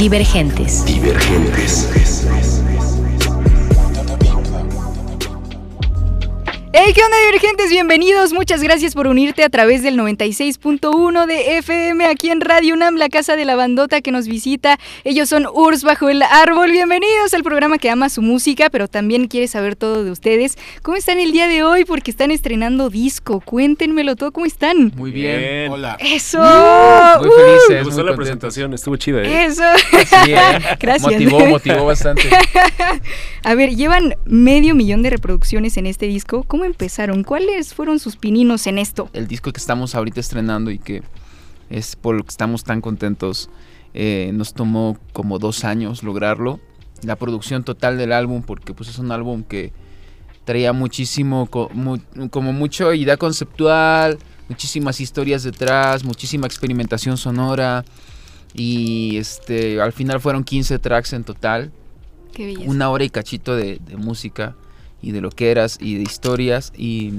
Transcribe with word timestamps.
Divergentes. 0.00 0.82
Divergentes. 0.86 2.19
Hey, 6.72 6.92
¿qué 6.94 7.02
onda 7.02 7.16
divergentes? 7.26 7.68
Bienvenidos, 7.68 8.32
muchas 8.32 8.62
gracias 8.62 8.94
por 8.94 9.08
unirte 9.08 9.42
a 9.42 9.48
través 9.48 9.82
del 9.82 9.98
96.1 9.98 11.26
de 11.26 11.58
FM 11.58 12.04
aquí 12.06 12.30
en 12.30 12.40
Radio 12.40 12.74
UNAM, 12.74 12.94
la 12.94 13.08
casa 13.08 13.34
de 13.34 13.44
la 13.44 13.56
bandota 13.56 14.00
que 14.00 14.12
nos 14.12 14.28
visita. 14.28 14.78
Ellos 15.02 15.28
son 15.28 15.48
Urs 15.52 15.82
bajo 15.82 16.08
el 16.08 16.22
árbol. 16.22 16.70
Bienvenidos 16.70 17.34
al 17.34 17.42
programa 17.42 17.78
que 17.78 17.90
ama 17.90 18.08
su 18.08 18.22
música, 18.22 18.70
pero 18.70 18.86
también 18.86 19.26
quiere 19.26 19.48
saber 19.48 19.74
todo 19.74 20.04
de 20.04 20.12
ustedes. 20.12 20.56
¿Cómo 20.82 20.96
están 20.96 21.18
el 21.18 21.32
día 21.32 21.48
de 21.48 21.64
hoy? 21.64 21.84
Porque 21.84 22.12
están 22.12 22.30
estrenando 22.30 22.88
disco. 22.88 23.40
Cuéntenmelo 23.40 24.14
todo, 24.14 24.30
¿cómo 24.30 24.46
están? 24.46 24.92
Muy 24.94 25.10
bien. 25.10 25.72
Hola. 25.72 25.96
Eso. 25.98 26.38
Muy 26.38 27.28
¡Uh! 27.28 27.32
felices. 27.32 27.68
Me 27.68 27.74
muy 27.78 27.84
gustó 27.86 28.04
la 28.04 28.14
presentación, 28.14 28.74
estuvo 28.74 28.94
chida. 28.94 29.22
¿eh? 29.22 29.46
Eso. 29.46 29.64
Sí, 30.24 30.34
¿eh? 30.34 30.58
Gracias. 30.78 31.12
Motivó, 31.12 31.40
motivó 31.46 31.84
bastante. 31.84 32.30
A 33.42 33.54
ver, 33.56 33.74
llevan 33.74 34.14
medio 34.24 34.76
millón 34.76 35.02
de 35.02 35.10
reproducciones 35.10 35.76
en 35.76 35.86
este 35.86 36.06
disco. 36.06 36.44
¿Cómo 36.46 36.59
empezaron? 36.64 37.24
¿Cuáles 37.24 37.74
fueron 37.74 37.98
sus 37.98 38.16
pininos 38.16 38.66
en 38.66 38.78
esto? 38.78 39.08
El 39.12 39.26
disco 39.28 39.52
que 39.52 39.58
estamos 39.58 39.94
ahorita 39.94 40.20
estrenando 40.20 40.70
y 40.70 40.78
que 40.78 41.02
es 41.68 41.96
por 41.96 42.14
lo 42.16 42.22
que 42.24 42.30
estamos 42.30 42.64
tan 42.64 42.80
contentos, 42.80 43.48
eh, 43.94 44.30
nos 44.34 44.54
tomó 44.54 44.98
como 45.12 45.38
dos 45.38 45.64
años 45.64 46.02
lograrlo. 46.02 46.60
La 47.02 47.16
producción 47.16 47.64
total 47.64 47.96
del 47.98 48.12
álbum, 48.12 48.42
porque 48.42 48.74
pues 48.74 48.88
es 48.88 48.98
un 48.98 49.10
álbum 49.12 49.42
que 49.42 49.72
traía 50.44 50.72
muchísimo, 50.72 51.46
co- 51.46 51.70
mu- 51.72 51.98
como 52.30 52.52
mucho 52.52 52.92
idea 52.92 53.16
conceptual, 53.16 54.18
muchísimas 54.48 55.00
historias 55.00 55.42
detrás, 55.44 56.04
muchísima 56.04 56.46
experimentación 56.46 57.16
sonora. 57.16 57.84
Y 58.52 59.16
este, 59.16 59.80
al 59.80 59.92
final 59.92 60.20
fueron 60.20 60.42
15 60.44 60.78
tracks 60.80 61.12
en 61.12 61.24
total. 61.24 61.70
Qué 62.32 62.46
belleza. 62.46 62.70
una 62.70 62.90
hora 62.90 63.04
y 63.04 63.10
cachito 63.10 63.56
de, 63.56 63.80
de 63.84 63.96
música 63.96 64.56
y 65.02 65.12
de 65.12 65.20
lo 65.20 65.30
que 65.30 65.50
eras 65.50 65.78
y 65.80 65.94
de 65.96 66.02
historias 66.02 66.72
y, 66.76 67.14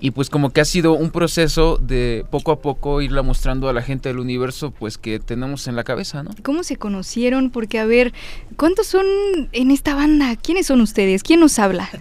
y 0.00 0.12
pues 0.12 0.30
como 0.30 0.50
que 0.50 0.60
ha 0.60 0.64
sido 0.64 0.92
un 0.92 1.10
proceso 1.10 1.76
de 1.78 2.24
poco 2.30 2.52
a 2.52 2.60
poco 2.60 3.02
irla 3.02 3.22
mostrando 3.22 3.68
a 3.68 3.72
la 3.72 3.82
gente 3.82 4.08
del 4.08 4.20
universo 4.20 4.70
pues 4.70 4.96
que 4.96 5.18
tenemos 5.18 5.66
en 5.66 5.74
la 5.76 5.82
cabeza, 5.84 6.22
¿no? 6.22 6.30
¿Cómo 6.42 6.62
se 6.62 6.76
conocieron? 6.76 7.50
Porque, 7.50 7.78
a 7.80 7.84
ver, 7.84 8.12
¿cuántos 8.56 8.86
son 8.86 9.04
en 9.52 9.70
esta 9.72 9.94
banda? 9.96 10.36
¿Quiénes 10.36 10.66
son 10.66 10.80
ustedes? 10.80 11.22
¿Quién 11.24 11.40
nos 11.40 11.58
habla? 11.58 11.90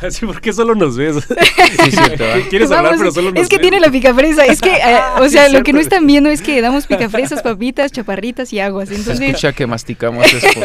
Así, 0.00 0.24
¿por 0.26 0.40
qué 0.40 0.52
solo 0.52 0.76
nos 0.76 0.96
ves? 0.96 1.16
Sí, 1.26 1.90
cierto, 1.90 2.24
¿eh? 2.24 2.46
¿Quieres 2.48 2.70
hablar, 2.70 2.94
pero 2.96 3.10
solo 3.10 3.32
nos 3.32 3.42
es 3.42 3.48
que 3.48 3.56
ves? 3.56 3.62
tiene 3.62 3.80
la 3.80 3.90
picafresa. 3.90 4.44
Es 4.46 4.60
que, 4.60 4.70
eh, 4.76 4.96
o 5.18 5.24
Sí, 5.24 5.30
sea, 5.30 5.48
lo 5.48 5.64
que 5.64 5.72
no 5.72 5.80
están 5.80 6.06
viendo 6.06 6.30
es 6.30 6.40
que 6.40 6.60
damos 6.60 6.86
picafresas, 6.86 7.42
papitas, 7.42 7.90
chaparritas 7.90 8.52
y 8.52 8.60
aguas. 8.60 8.88
Se 8.90 8.94
Entonces, 8.94 9.20
escucha 9.28 9.52
que 9.52 9.66
masticamos 9.66 10.24
es 10.32 10.44
por- 10.54 10.64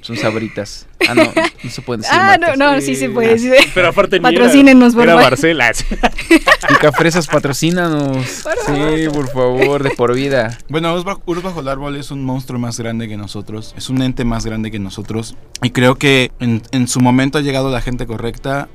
son 0.00 0.16
sabritas. 0.16 0.86
Ah, 1.08 1.14
no, 1.14 1.24
no 1.24 1.70
se 1.70 1.82
pueden 1.82 2.02
decir 2.02 2.16
ah, 2.16 2.36
no, 2.38 2.48
marcas. 2.48 2.58
no, 2.58 2.80
sí 2.80 2.96
se 2.96 3.10
puede. 3.10 3.38
sí. 3.38 3.50
Pero 3.74 3.88
aparte 3.88 4.20
Patrocínenos, 4.20 4.94
por 4.94 5.06
favor. 5.06 5.22
Barcela. 5.22 5.72
Picafresas, 6.68 7.26
patrocínanos. 7.26 8.26
Sí, 8.26 9.08
por 9.12 9.28
favor, 9.30 9.82
de 9.82 9.90
por 9.90 10.14
vida. 10.14 10.58
Bueno, 10.68 10.94
Urs 10.94 11.04
bajo, 11.04 11.22
Urs 11.26 11.42
bajo 11.42 11.60
el 11.60 11.68
árbol 11.68 11.96
es 11.96 12.10
un 12.10 12.24
monstruo 12.24 12.58
más 12.58 12.78
grande 12.78 13.08
que 13.08 13.16
nosotros. 13.16 13.74
Es 13.76 13.90
un 13.90 14.02
ente 14.02 14.24
más 14.24 14.46
grande 14.46 14.70
que 14.70 14.78
nosotros. 14.78 15.36
Y 15.62 15.70
creo 15.70 15.96
que 15.96 16.32
en, 16.40 16.62
en 16.72 16.88
su 16.88 17.00
momento 17.00 17.38
ha 17.38 17.42
llegado 17.42 17.70
la 17.70 17.80
gente 17.80 18.06
correcta. 18.06 18.68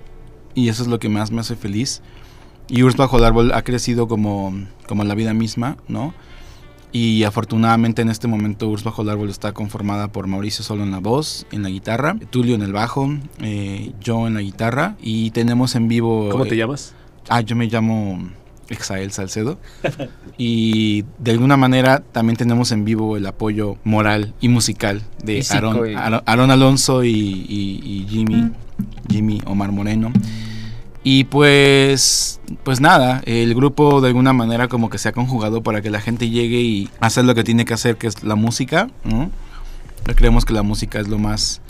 Y 0.54 0.70
eso 0.70 0.84
es 0.84 0.88
lo 0.88 1.00
que 1.00 1.10
más 1.10 1.32
me 1.32 1.42
hace 1.42 1.56
feliz. 1.56 2.02
Y 2.68 2.84
Urs 2.84 2.96
bajo 2.96 3.18
el 3.18 3.26
árbol 3.26 3.52
ha 3.54 3.62
crecido 3.62 4.08
como, 4.08 4.54
como 4.88 5.04
la 5.04 5.16
vida 5.16 5.34
misma, 5.34 5.78
¿no? 5.88 6.14
Y 6.92 7.24
afortunadamente 7.24 8.02
en 8.02 8.10
este 8.10 8.28
momento 8.28 8.70
Urs 8.70 8.84
bajo 8.84 9.02
el 9.02 9.10
árbol 9.10 9.30
está 9.30 9.52
conformada 9.52 10.08
por 10.12 10.28
Mauricio 10.28 10.64
solo 10.64 10.84
en 10.84 10.92
la 10.92 11.00
voz, 11.00 11.46
en 11.52 11.62
la 11.64 11.70
guitarra, 11.70 12.16
Tulio 12.30 12.56
en 12.56 12.62
el 12.62 12.72
bajo, 12.72 13.10
eh, 13.42 13.92
yo 14.02 14.28
en 14.28 14.36
la 14.36 14.42
guitarra. 14.42 14.96
Y 15.02 15.32
tenemos 15.32 15.76
en 15.76 15.88
vivo... 15.90 16.30
¿Cómo 16.32 16.46
te 16.46 16.56
eh, 16.56 16.58
llamas? 16.58 16.94
Ah, 17.28 17.42
yo 17.42 17.56
me 17.58 17.66
llamo 17.68 18.30
Exael 18.70 19.12
Salcedo. 19.12 19.60
y 20.38 21.04
de 21.20 21.32
alguna 21.32 21.58
manera 21.58 22.00
también 22.12 22.38
tenemos 22.38 22.72
en 22.72 22.86
vivo 22.86 23.18
el 23.18 23.26
apoyo 23.26 23.78
moral 23.84 24.34
y 24.40 24.48
musical 24.50 25.02
de 25.24 25.38
Físico 25.38 25.58
Aaron, 25.68 25.90
y- 25.92 25.96
Aaron- 25.96 26.24
Aaron 26.26 26.52
Alonso 26.52 27.04
y, 27.04 27.10
y- 27.10 27.82
y 27.84 28.08
Jimmy, 28.10 28.52
Jimmy 29.10 29.42
Omar 29.46 29.72
Moreno. 29.72 30.12
Y 31.08 31.26
pues, 31.26 32.40
pues 32.64 32.82
nada, 32.82 33.22
el 33.28 33.54
grupo 33.54 34.02
de 34.02 34.08
alguna 34.08 34.34
manera 34.34 34.68
como 34.68 34.90
que 34.90 34.98
se 34.98 35.08
ha 35.08 35.12
conjugado 35.12 35.62
para 35.62 35.84
que 35.84 35.92
la 35.92 36.02
gente 36.02 36.30
llegue 36.32 36.60
y 36.62 36.90
hacer 37.00 37.26
lo 37.26 37.36
que 37.36 37.44
tiene 37.44 37.64
que 37.64 37.76
hacer, 37.76 37.96
que 37.98 38.08
es 38.08 38.24
la 38.24 38.34
música, 38.34 38.90
¿no? 39.04 39.30
Creemos 40.16 40.46
que 40.46 40.54
la 40.54 40.64
música 40.64 41.00
es 41.00 41.08
lo 41.08 41.20
más, 41.20 41.62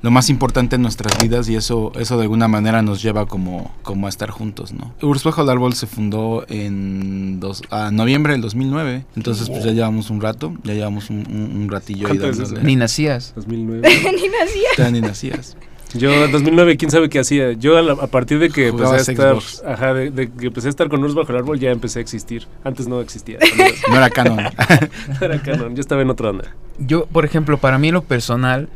lo 0.00 0.12
más 0.12 0.30
importante 0.30 0.76
en 0.76 0.82
nuestras 0.82 1.18
vidas 1.20 1.48
y 1.48 1.56
eso, 1.56 1.90
eso 1.98 2.16
de 2.18 2.22
alguna 2.22 2.46
manera 2.46 2.82
nos 2.82 3.02
lleva 3.02 3.26
como, 3.26 3.74
como 3.82 4.06
a 4.06 4.10
estar 4.10 4.30
juntos, 4.30 4.72
¿no? 4.72 4.94
Urs 5.02 5.24
Bajo 5.24 5.42
el 5.42 5.48
Árbol 5.50 5.74
se 5.74 5.88
fundó 5.88 6.44
en 6.48 7.40
dos, 7.40 7.62
a 7.70 7.90
noviembre 7.90 8.34
del 8.34 8.42
2009, 8.42 9.06
entonces 9.16 9.50
pues 9.50 9.64
ya 9.64 9.72
llevamos 9.72 10.08
un 10.10 10.20
rato, 10.20 10.54
ya 10.62 10.72
llevamos 10.74 11.10
un, 11.10 11.26
un- 11.28 11.62
un 11.62 11.68
ratillo 11.68 12.06
ahí. 12.12 12.18
Ni 12.62 12.76
nacías. 12.76 13.32
2009. 13.34 13.88
Ni 14.04 14.28
nacía. 14.28 14.68
Ya 14.78 14.90
ni 14.92 15.00
nacías. 15.00 15.56
Yo 15.94 16.24
en 16.24 16.32
2009, 16.32 16.76
quién 16.76 16.90
sabe 16.90 17.08
qué 17.08 17.20
hacía. 17.20 17.52
Yo 17.52 17.76
a, 17.78 17.82
la- 17.82 17.92
a 17.92 18.06
partir 18.08 18.38
de 18.38 18.50
que 18.50 18.68
empecé 18.68 18.94
a 18.94 18.96
estar, 18.98 19.36
ajá, 19.66 19.94
de, 19.94 20.10
de 20.10 20.30
que 20.30 20.46
empecé 20.48 20.66
a 20.68 20.70
estar 20.70 20.88
con 20.88 21.02
Urs 21.04 21.14
bajo 21.14 21.30
el 21.32 21.38
árbol 21.38 21.58
ya 21.58 21.70
empecé 21.70 22.00
a 22.00 22.02
existir. 22.02 22.46
Antes 22.64 22.88
no 22.88 23.00
existía. 23.00 23.38
No 23.90 23.96
era 23.96 24.10
canon. 24.10 24.38
No 25.20 25.26
era 25.26 25.40
canon, 25.42 25.74
yo 25.76 25.80
estaba 25.80 26.02
en 26.02 26.10
otra 26.10 26.30
onda. 26.30 26.54
Yo, 26.78 27.06
por 27.06 27.24
ejemplo, 27.24 27.58
para 27.58 27.78
mí 27.78 27.88
en 27.88 27.94
lo 27.94 28.02
personal, 28.02 28.68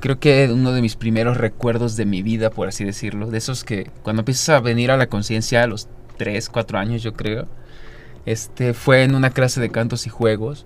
creo 0.00 0.18
que 0.18 0.48
uno 0.52 0.72
de 0.72 0.80
mis 0.80 0.96
primeros 0.96 1.36
recuerdos 1.36 1.96
de 1.96 2.06
mi 2.06 2.22
vida, 2.22 2.50
por 2.50 2.68
así 2.68 2.84
decirlo, 2.84 3.26
de 3.30 3.38
esos 3.38 3.64
que 3.64 3.90
cuando 4.02 4.20
empiezas 4.22 4.48
a 4.48 4.60
venir 4.60 4.90
a 4.90 4.96
la 4.96 5.08
conciencia 5.08 5.62
a 5.62 5.66
los 5.66 5.88
3, 6.16 6.48
4 6.48 6.78
años, 6.78 7.02
yo 7.02 7.12
creo, 7.12 7.46
este 8.24 8.72
fue 8.74 9.02
en 9.02 9.14
una 9.14 9.30
clase 9.30 9.60
de 9.60 9.70
cantos 9.70 10.06
y 10.06 10.10
juegos 10.10 10.64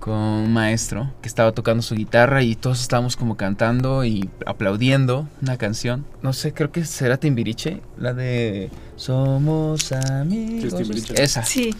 con 0.00 0.14
un 0.14 0.52
maestro 0.52 1.12
que 1.22 1.28
estaba 1.28 1.52
tocando 1.52 1.82
su 1.82 1.94
guitarra 1.94 2.42
y 2.42 2.56
todos 2.56 2.80
estábamos 2.80 3.16
como 3.16 3.36
cantando 3.36 4.04
y 4.04 4.28
aplaudiendo 4.46 5.28
una 5.42 5.56
canción. 5.58 6.04
No 6.22 6.32
sé, 6.32 6.52
creo 6.52 6.72
que 6.72 6.84
será 6.84 7.18
Timbiriche, 7.18 7.80
la 7.98 8.14
de 8.14 8.70
Somos 8.96 9.92
amigos. 9.92 10.74
Timbiriche. 10.74 11.22
Esa 11.22 11.44
Sí. 11.44 11.74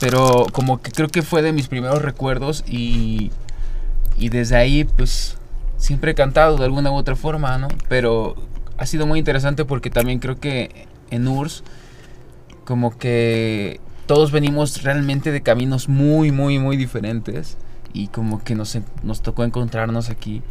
pero 0.00 0.46
como 0.52 0.82
que 0.82 0.90
creo 0.90 1.08
que 1.08 1.22
fue 1.22 1.40
de 1.42 1.52
mis 1.52 1.68
primeros 1.68 2.02
recuerdos 2.02 2.64
y, 2.68 3.30
y 4.18 4.28
desde 4.28 4.56
ahí 4.56 4.84
pues 4.84 5.36
siempre 5.78 6.12
he 6.12 6.14
cantado 6.14 6.56
de 6.58 6.64
alguna 6.64 6.90
u 6.90 6.94
otra 6.94 7.16
forma, 7.16 7.56
¿no? 7.58 7.68
Pero 7.88 8.34
ha 8.76 8.86
sido 8.86 9.06
muy 9.06 9.18
interesante 9.20 9.64
porque 9.64 9.88
también 9.90 10.18
creo 10.18 10.38
que 10.38 10.86
en 11.10 11.28
URSS 11.28 11.62
como 12.64 12.96
que 12.98 13.80
todos 14.12 14.30
venimos 14.30 14.82
realmente 14.82 15.32
de 15.32 15.40
caminos 15.40 15.88
muy, 15.88 16.32
muy, 16.32 16.58
muy 16.58 16.76
diferentes 16.76 17.56
y 17.94 18.08
como 18.08 18.44
que 18.44 18.54
nos, 18.54 18.76
nos 19.02 19.22
tocó 19.22 19.42
encontrarnos 19.42 20.10
aquí 20.10 20.42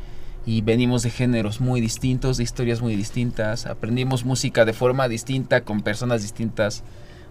y 0.48 0.62
venimos 0.64 1.04
de 1.04 1.12
géneros 1.12 1.62
muy 1.62 1.80
distintos, 1.80 2.38
de 2.38 2.44
historias 2.44 2.82
muy 2.82 2.96
distintas, 2.96 3.68
aprendimos 3.68 4.26
música 4.26 4.66
de 4.66 4.74
forma 4.74 5.08
distinta, 5.08 5.62
con 5.62 5.84
personas 5.84 6.24
distintas. 6.24 6.84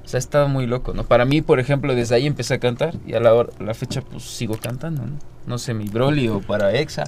O 0.04 0.08
sea, 0.08 0.18
ha 0.18 0.20
estado 0.20 0.48
muy 0.48 0.68
loco, 0.68 0.94
¿no? 0.94 1.02
Para 1.02 1.24
mí, 1.24 1.42
por 1.42 1.58
ejemplo, 1.58 1.96
desde 1.96 2.14
ahí 2.14 2.28
empecé 2.28 2.54
a 2.54 2.60
cantar 2.60 2.94
y 3.04 3.14
a 3.14 3.18
la, 3.20 3.34
hora- 3.34 3.50
la 3.58 3.74
fecha 3.74 4.00
pues 4.00 4.22
sigo 4.22 4.54
cantando, 4.56 5.02
¿no? 5.02 5.14
No 5.48 5.58
sé, 5.58 5.74
mi 5.74 5.86
Broly 5.86 6.28
o 6.28 6.40
para 6.40 6.72
Exa. 6.78 7.06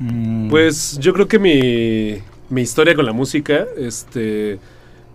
Mm, 0.00 0.48
Pues 0.50 0.98
yo 0.98 1.12
creo 1.12 1.28
que 1.28 1.38
mi, 1.38 2.18
mi 2.50 2.62
historia 2.62 2.96
con 2.96 3.06
la 3.06 3.12
música, 3.12 3.66
este, 3.78 4.58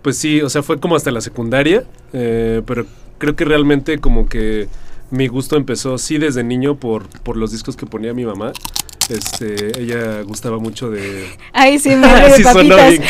pues 0.00 0.16
sí, 0.16 0.40
o 0.40 0.48
sea, 0.48 0.62
fue 0.62 0.80
como 0.80 0.96
hasta 0.96 1.10
la 1.10 1.20
secundaria, 1.20 1.84
eh, 2.14 2.62
pero 2.64 2.86
creo 3.20 3.36
que 3.36 3.44
realmente 3.44 4.00
como 4.00 4.26
que 4.26 4.66
mi 5.10 5.28
gusto 5.28 5.56
empezó 5.56 5.98
sí 5.98 6.18
desde 6.18 6.42
niño 6.42 6.74
por, 6.74 7.06
por 7.20 7.36
los 7.36 7.52
discos 7.52 7.76
que 7.76 7.86
ponía 7.86 8.12
mi 8.14 8.24
mamá. 8.24 8.52
Este, 9.10 9.80
ella 9.80 10.22
gustaba 10.22 10.58
mucho 10.58 10.90
de. 10.90 11.00
De 11.52 11.78
Sí, 11.78 11.90
bien. 12.68 13.02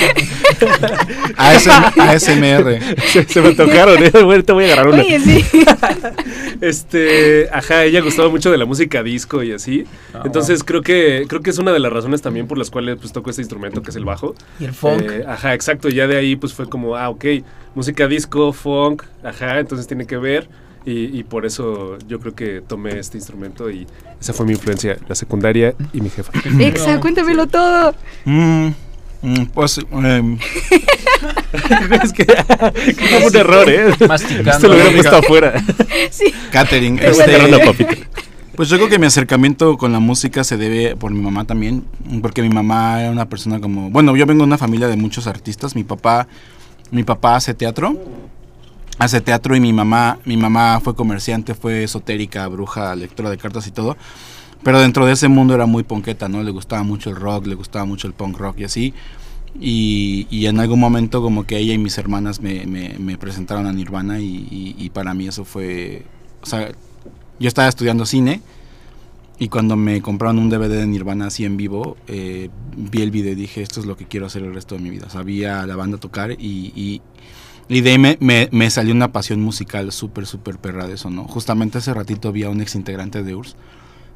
ASM 1.36 1.70
ASMR. 1.98 2.78
se, 3.06 3.24
se 3.24 3.40
me 3.40 3.54
tocaron, 3.54 4.02
¿eh? 4.02 4.10
Bueno, 4.24 4.42
te 4.42 4.52
voy 4.52 4.64
a 4.64 4.72
agarrar 4.72 4.88
una. 4.88 5.02
Oye, 5.02 5.20
sí. 5.20 5.44
Este, 6.60 7.48
ajá, 7.52 7.84
ella 7.84 8.00
gustaba 8.00 8.28
mucho 8.28 8.50
de 8.50 8.58
la 8.58 8.66
música 8.66 9.02
disco 9.02 9.42
y 9.42 9.52
así. 9.52 9.84
Ah, 10.12 10.22
Entonces 10.24 10.62
creo 10.64 10.82
que 10.82 11.24
creo 11.28 11.40
que 11.40 11.50
es 11.50 11.58
una 11.58 11.72
de 11.72 11.78
las 11.78 11.92
razones 11.92 12.20
también 12.22 12.46
por 12.46 12.58
las 12.58 12.70
cuales 12.70 12.96
pues 13.00 13.12
toco 13.12 13.30
este 13.30 13.42
instrumento 13.42 13.82
que 13.82 13.90
es 13.90 13.96
el 13.96 14.04
bajo. 14.04 14.34
Y 14.58 14.64
el 14.64 14.72
funk. 14.74 15.02
Eh, 15.02 15.24
ajá, 15.26 15.54
exacto. 15.54 15.88
Ya 15.88 16.06
de 16.06 16.16
ahí 16.16 16.36
pues 16.36 16.52
fue 16.52 16.68
como, 16.68 16.96
ah, 16.96 17.08
ok, 17.08 17.24
música 17.74 18.06
disco, 18.08 18.52
funk, 18.52 19.04
ajá, 19.22 19.58
entonces 19.58 19.86
tiene 19.86 20.06
que 20.06 20.16
ver. 20.16 20.48
Y, 20.84 21.18
y 21.18 21.24
por 21.24 21.44
eso 21.44 21.98
yo 22.08 22.20
creo 22.20 22.34
que 22.34 22.62
tomé 22.62 22.98
este 22.98 23.18
instrumento 23.18 23.70
y 23.70 23.86
esa 24.20 24.32
fue 24.32 24.46
mi 24.46 24.52
influencia, 24.52 24.98
la 25.08 25.14
secundaria 25.14 25.74
y 25.92 26.00
mi 26.00 26.10
jefa. 26.10 26.32
Exa, 26.60 27.00
cuéntamelo 27.00 27.46
todo. 27.46 27.94
Mm, 28.24 28.68
mm, 29.22 29.44
pues, 29.52 29.78
em, 29.92 30.38
es 32.02 32.12
que, 32.12 32.24
que 32.24 32.94
fue 32.94 33.26
un 33.26 33.36
error, 33.36 33.68
¿eh? 33.68 33.94
Masticando. 34.06 34.50
Esto 34.50 34.68
lo 34.68 34.74
hubiera 34.74 34.92
puesto 34.92 35.16
afuera. 35.16 35.64
Sí. 36.10 36.32
catering. 36.50 36.98
Este. 36.98 38.06
Pues 38.56 38.68
yo 38.68 38.76
creo 38.76 38.88
que 38.88 38.98
mi 38.98 39.06
acercamiento 39.06 39.78
con 39.78 39.92
la 39.92 40.00
música 40.00 40.44
se 40.44 40.56
debe 40.56 40.96
por 40.96 41.12
mi 41.12 41.20
mamá 41.20 41.46
también, 41.46 41.84
porque 42.20 42.42
mi 42.42 42.50
mamá 42.50 43.00
era 43.00 43.10
una 43.10 43.26
persona 43.28 43.58
como, 43.60 43.90
bueno, 43.90 44.14
yo 44.16 44.26
vengo 44.26 44.42
de 44.42 44.48
una 44.48 44.58
familia 44.58 44.86
de 44.88 44.96
muchos 44.96 45.26
artistas, 45.26 45.74
mi 45.74 45.84
papá, 45.84 46.28
mi 46.90 47.02
papá 47.02 47.36
hace 47.36 47.54
teatro, 47.54 47.96
hace 49.00 49.20
teatro 49.20 49.56
y 49.56 49.60
mi 49.60 49.72
mamá, 49.72 50.18
mi 50.24 50.36
mamá 50.36 50.78
fue 50.80 50.94
comerciante, 50.94 51.54
fue 51.54 51.82
esotérica, 51.84 52.46
bruja, 52.48 52.94
lectora 52.94 53.30
de 53.30 53.38
cartas 53.38 53.66
y 53.66 53.72
todo, 53.72 53.96
pero 54.62 54.78
dentro 54.78 55.06
de 55.06 55.12
ese 55.14 55.28
mundo 55.28 55.54
era 55.54 55.66
muy 55.66 55.82
ponqueta, 55.82 56.28
¿no? 56.28 56.42
Le 56.42 56.50
gustaba 56.50 56.82
mucho 56.82 57.10
el 57.10 57.16
rock, 57.16 57.46
le 57.46 57.54
gustaba 57.54 57.84
mucho 57.86 58.06
el 58.06 58.12
punk 58.12 58.36
rock 58.38 58.60
y 58.60 58.64
así. 58.64 58.94
Y, 59.58 60.28
y 60.30 60.46
en 60.46 60.60
algún 60.60 60.78
momento 60.78 61.22
como 61.22 61.44
que 61.44 61.56
ella 61.58 61.72
y 61.74 61.78
mis 61.78 61.98
hermanas 61.98 62.40
me, 62.40 62.66
me- 62.66 62.96
me 62.98 63.18
presentaron 63.18 63.66
a 63.66 63.72
Nirvana 63.72 64.20
y, 64.20 64.26
y- 64.50 64.74
y 64.78 64.90
para 64.90 65.12
mí 65.14 65.26
eso 65.28 65.44
fue, 65.44 66.04
o 66.42 66.46
sea, 66.46 66.70
yo 67.40 67.48
estaba 67.48 67.68
estudiando 67.68 68.06
cine 68.06 68.42
y 69.38 69.48
cuando 69.48 69.74
me 69.76 70.02
compraron 70.02 70.38
un 70.38 70.50
DVD 70.50 70.68
de 70.80 70.86
Nirvana 70.86 71.26
así 71.28 71.46
en 71.46 71.56
vivo, 71.56 71.96
eh, 72.06 72.50
vi 72.76 73.00
el 73.00 73.10
video 73.10 73.32
y 73.32 73.36
dije, 73.36 73.62
esto 73.62 73.80
es 73.80 73.86
lo 73.86 73.96
que 73.96 74.04
quiero 74.06 74.26
hacer 74.26 74.42
el 74.42 74.52
resto 74.54 74.74
de 74.76 74.82
mi 74.82 74.90
vida. 74.90 75.08
Sabía 75.08 75.66
la 75.66 75.76
banda 75.76 75.96
tocar 75.96 76.32
y, 76.32 77.00
y, 77.70 77.80
de 77.80 77.90
ahí 77.92 77.98
me, 77.98 78.18
me- 78.20 78.48
me 78.52 78.68
salió 78.70 78.94
una 78.94 79.12
pasión 79.12 79.40
musical 79.40 79.92
súper, 79.92 80.26
súper 80.26 80.58
perra 80.58 80.86
de 80.86 80.94
eso, 80.94 81.08
¿no? 81.10 81.24
Justamente 81.24 81.78
hace 81.78 81.94
ratito 81.94 82.32
vi 82.32 82.42
a 82.42 82.50
un 82.50 82.60
ex 82.60 82.74
integrante 82.74 83.22
de 83.22 83.34
URSS 83.34 83.56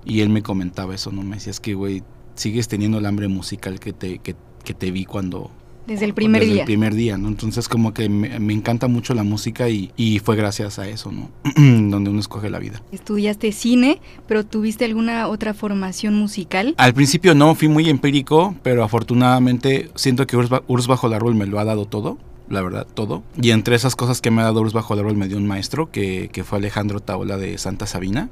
y 0.05 0.21
él 0.21 0.29
me 0.29 0.43
comentaba 0.43 0.95
eso, 0.95 1.11
¿no? 1.13 1.23
Me 1.23 1.37
decía, 1.37 1.51
es 1.53 1.61
que, 1.61 1.75
güey, 1.75 2.03
sigues 2.35 2.69
teniendo 2.69 2.99
el 2.99 3.07
hambre 3.07 3.29
musical 3.29 3.81
que 3.81 3.93
te, 3.93 4.19
que, 4.19 4.35
que 4.65 4.75
te 4.75 4.91
vi 4.91 5.05
cuando, 5.05 5.51
Desde 5.87 6.05
el 6.05 6.15
primer 6.15 6.41
desde 6.43 6.53
día. 6.55 6.63
el 6.63 6.67
primer 6.67 6.95
día, 6.95 7.17
¿no? 7.17 7.29
Entonces 7.29 7.69
como 7.69 7.95
que 7.95 8.09
me, 8.09 8.39
me 8.41 8.53
encanta 8.53 8.89
mucho 8.89 9.15
la 9.15 9.23
música 9.23 9.69
y, 9.69 9.93
y 9.97 10.19
fue 10.19 10.35
gracias 10.37 10.79
a 10.79 10.89
eso, 10.89 11.13
¿no? 11.13 11.31
Donde 11.57 12.11
uno 12.11 12.19
escoge 12.21 12.51
la 12.51 12.59
vida. 12.59 12.83
Estudiaste 12.93 13.53
cine, 13.53 14.01
pero 14.27 14.45
¿tuviste 14.45 14.85
alguna 14.85 15.29
otra 15.29 15.55
formación 15.55 16.15
musical? 16.19 16.75
Al 16.77 16.93
principio 16.93 17.35
no, 17.35 17.55
fui 17.55 17.69
muy 17.69 17.89
empírico, 17.89 18.57
pero 18.63 18.83
afortunadamente 18.83 19.91
siento 19.95 20.27
que 20.27 20.37
Urs, 20.37 20.51
Urs 20.67 20.87
Bajo 20.87 21.07
el 21.07 21.15
Árbol 21.15 21.35
me 21.35 21.47
lo 21.47 21.59
ha 21.61 21.65
dado 21.65 21.87
todo, 21.87 22.19
la 22.49 22.63
verdad, 22.63 22.87
todo. 22.93 23.23
Y 23.41 23.51
entre 23.51 23.77
esas 23.77 23.97
cosas 23.97 24.21
que 24.21 24.31
me 24.31 24.43
ha 24.43 24.45
dado 24.45 24.61
Urs 24.61 24.73
Bajo 24.73 24.95
el 24.95 25.01
Árbol 25.01 25.17
me 25.17 25.29
dio 25.29 25.39
un 25.39 25.47
maestro 25.47 25.91
que, 25.91 26.29
que 26.33 26.45
fue 26.45 26.59
Alejandro 26.59 27.01
Taola 27.01 27.37
de 27.37 27.57
Santa 27.59 27.87
Sabina. 27.87 28.31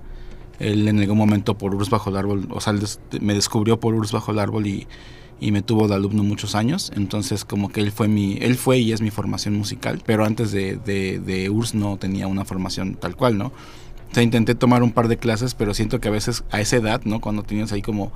Él 0.59 0.87
en 0.87 1.01
algún 1.01 1.19
momento 1.19 1.57
por 1.57 1.75
Urs 1.75 1.91
Bajo 1.91 2.11
el 2.11 2.17
Árbol, 2.17 2.47
o 2.51 2.61
sea, 2.61 2.75
me 3.21 3.35
descubrió 3.35 3.81
por 3.81 3.95
Urs 3.95 4.13
Bajo 4.13 4.33
el 4.33 4.39
Árbol 4.39 4.67
y, 4.67 4.87
y 5.41 5.51
me 5.51 5.63
tuvo 5.63 5.89
de 5.89 5.95
alumno 5.95 6.23
muchos 6.23 6.55
años. 6.55 6.93
Entonces 6.95 7.45
como 7.45 7.73
que 7.73 7.81
él 7.81 7.91
fue 7.91 8.07
mi, 8.09 8.39
él 8.41 8.57
fue 8.57 8.79
y 8.79 8.93
es 8.93 9.01
mi 9.01 9.11
formación 9.11 9.55
musical. 9.55 10.03
Pero 10.05 10.25
antes 10.25 10.53
de, 10.53 10.77
de, 10.77 11.19
de 11.19 11.49
Urs 11.49 11.75
no 11.75 11.97
tenía 11.97 12.27
una 12.27 12.45
formación 12.45 12.95
tal 12.97 13.17
cual, 13.17 13.39
¿no? 13.39 13.47
O 13.47 14.15
sea, 14.15 14.23
intenté 14.23 14.55
tomar 14.55 14.83
un 14.83 14.93
par 14.93 15.09
de 15.09 15.17
clases, 15.17 15.55
pero 15.55 15.73
siento 15.73 15.99
que 15.99 16.09
a 16.09 16.11
veces 16.11 16.45
a 16.51 16.61
esa 16.61 16.77
edad, 16.77 17.01
¿no? 17.05 17.21
Cuando 17.21 17.45
tienes 17.45 17.73
ahí 17.73 17.81
como, 17.81 18.13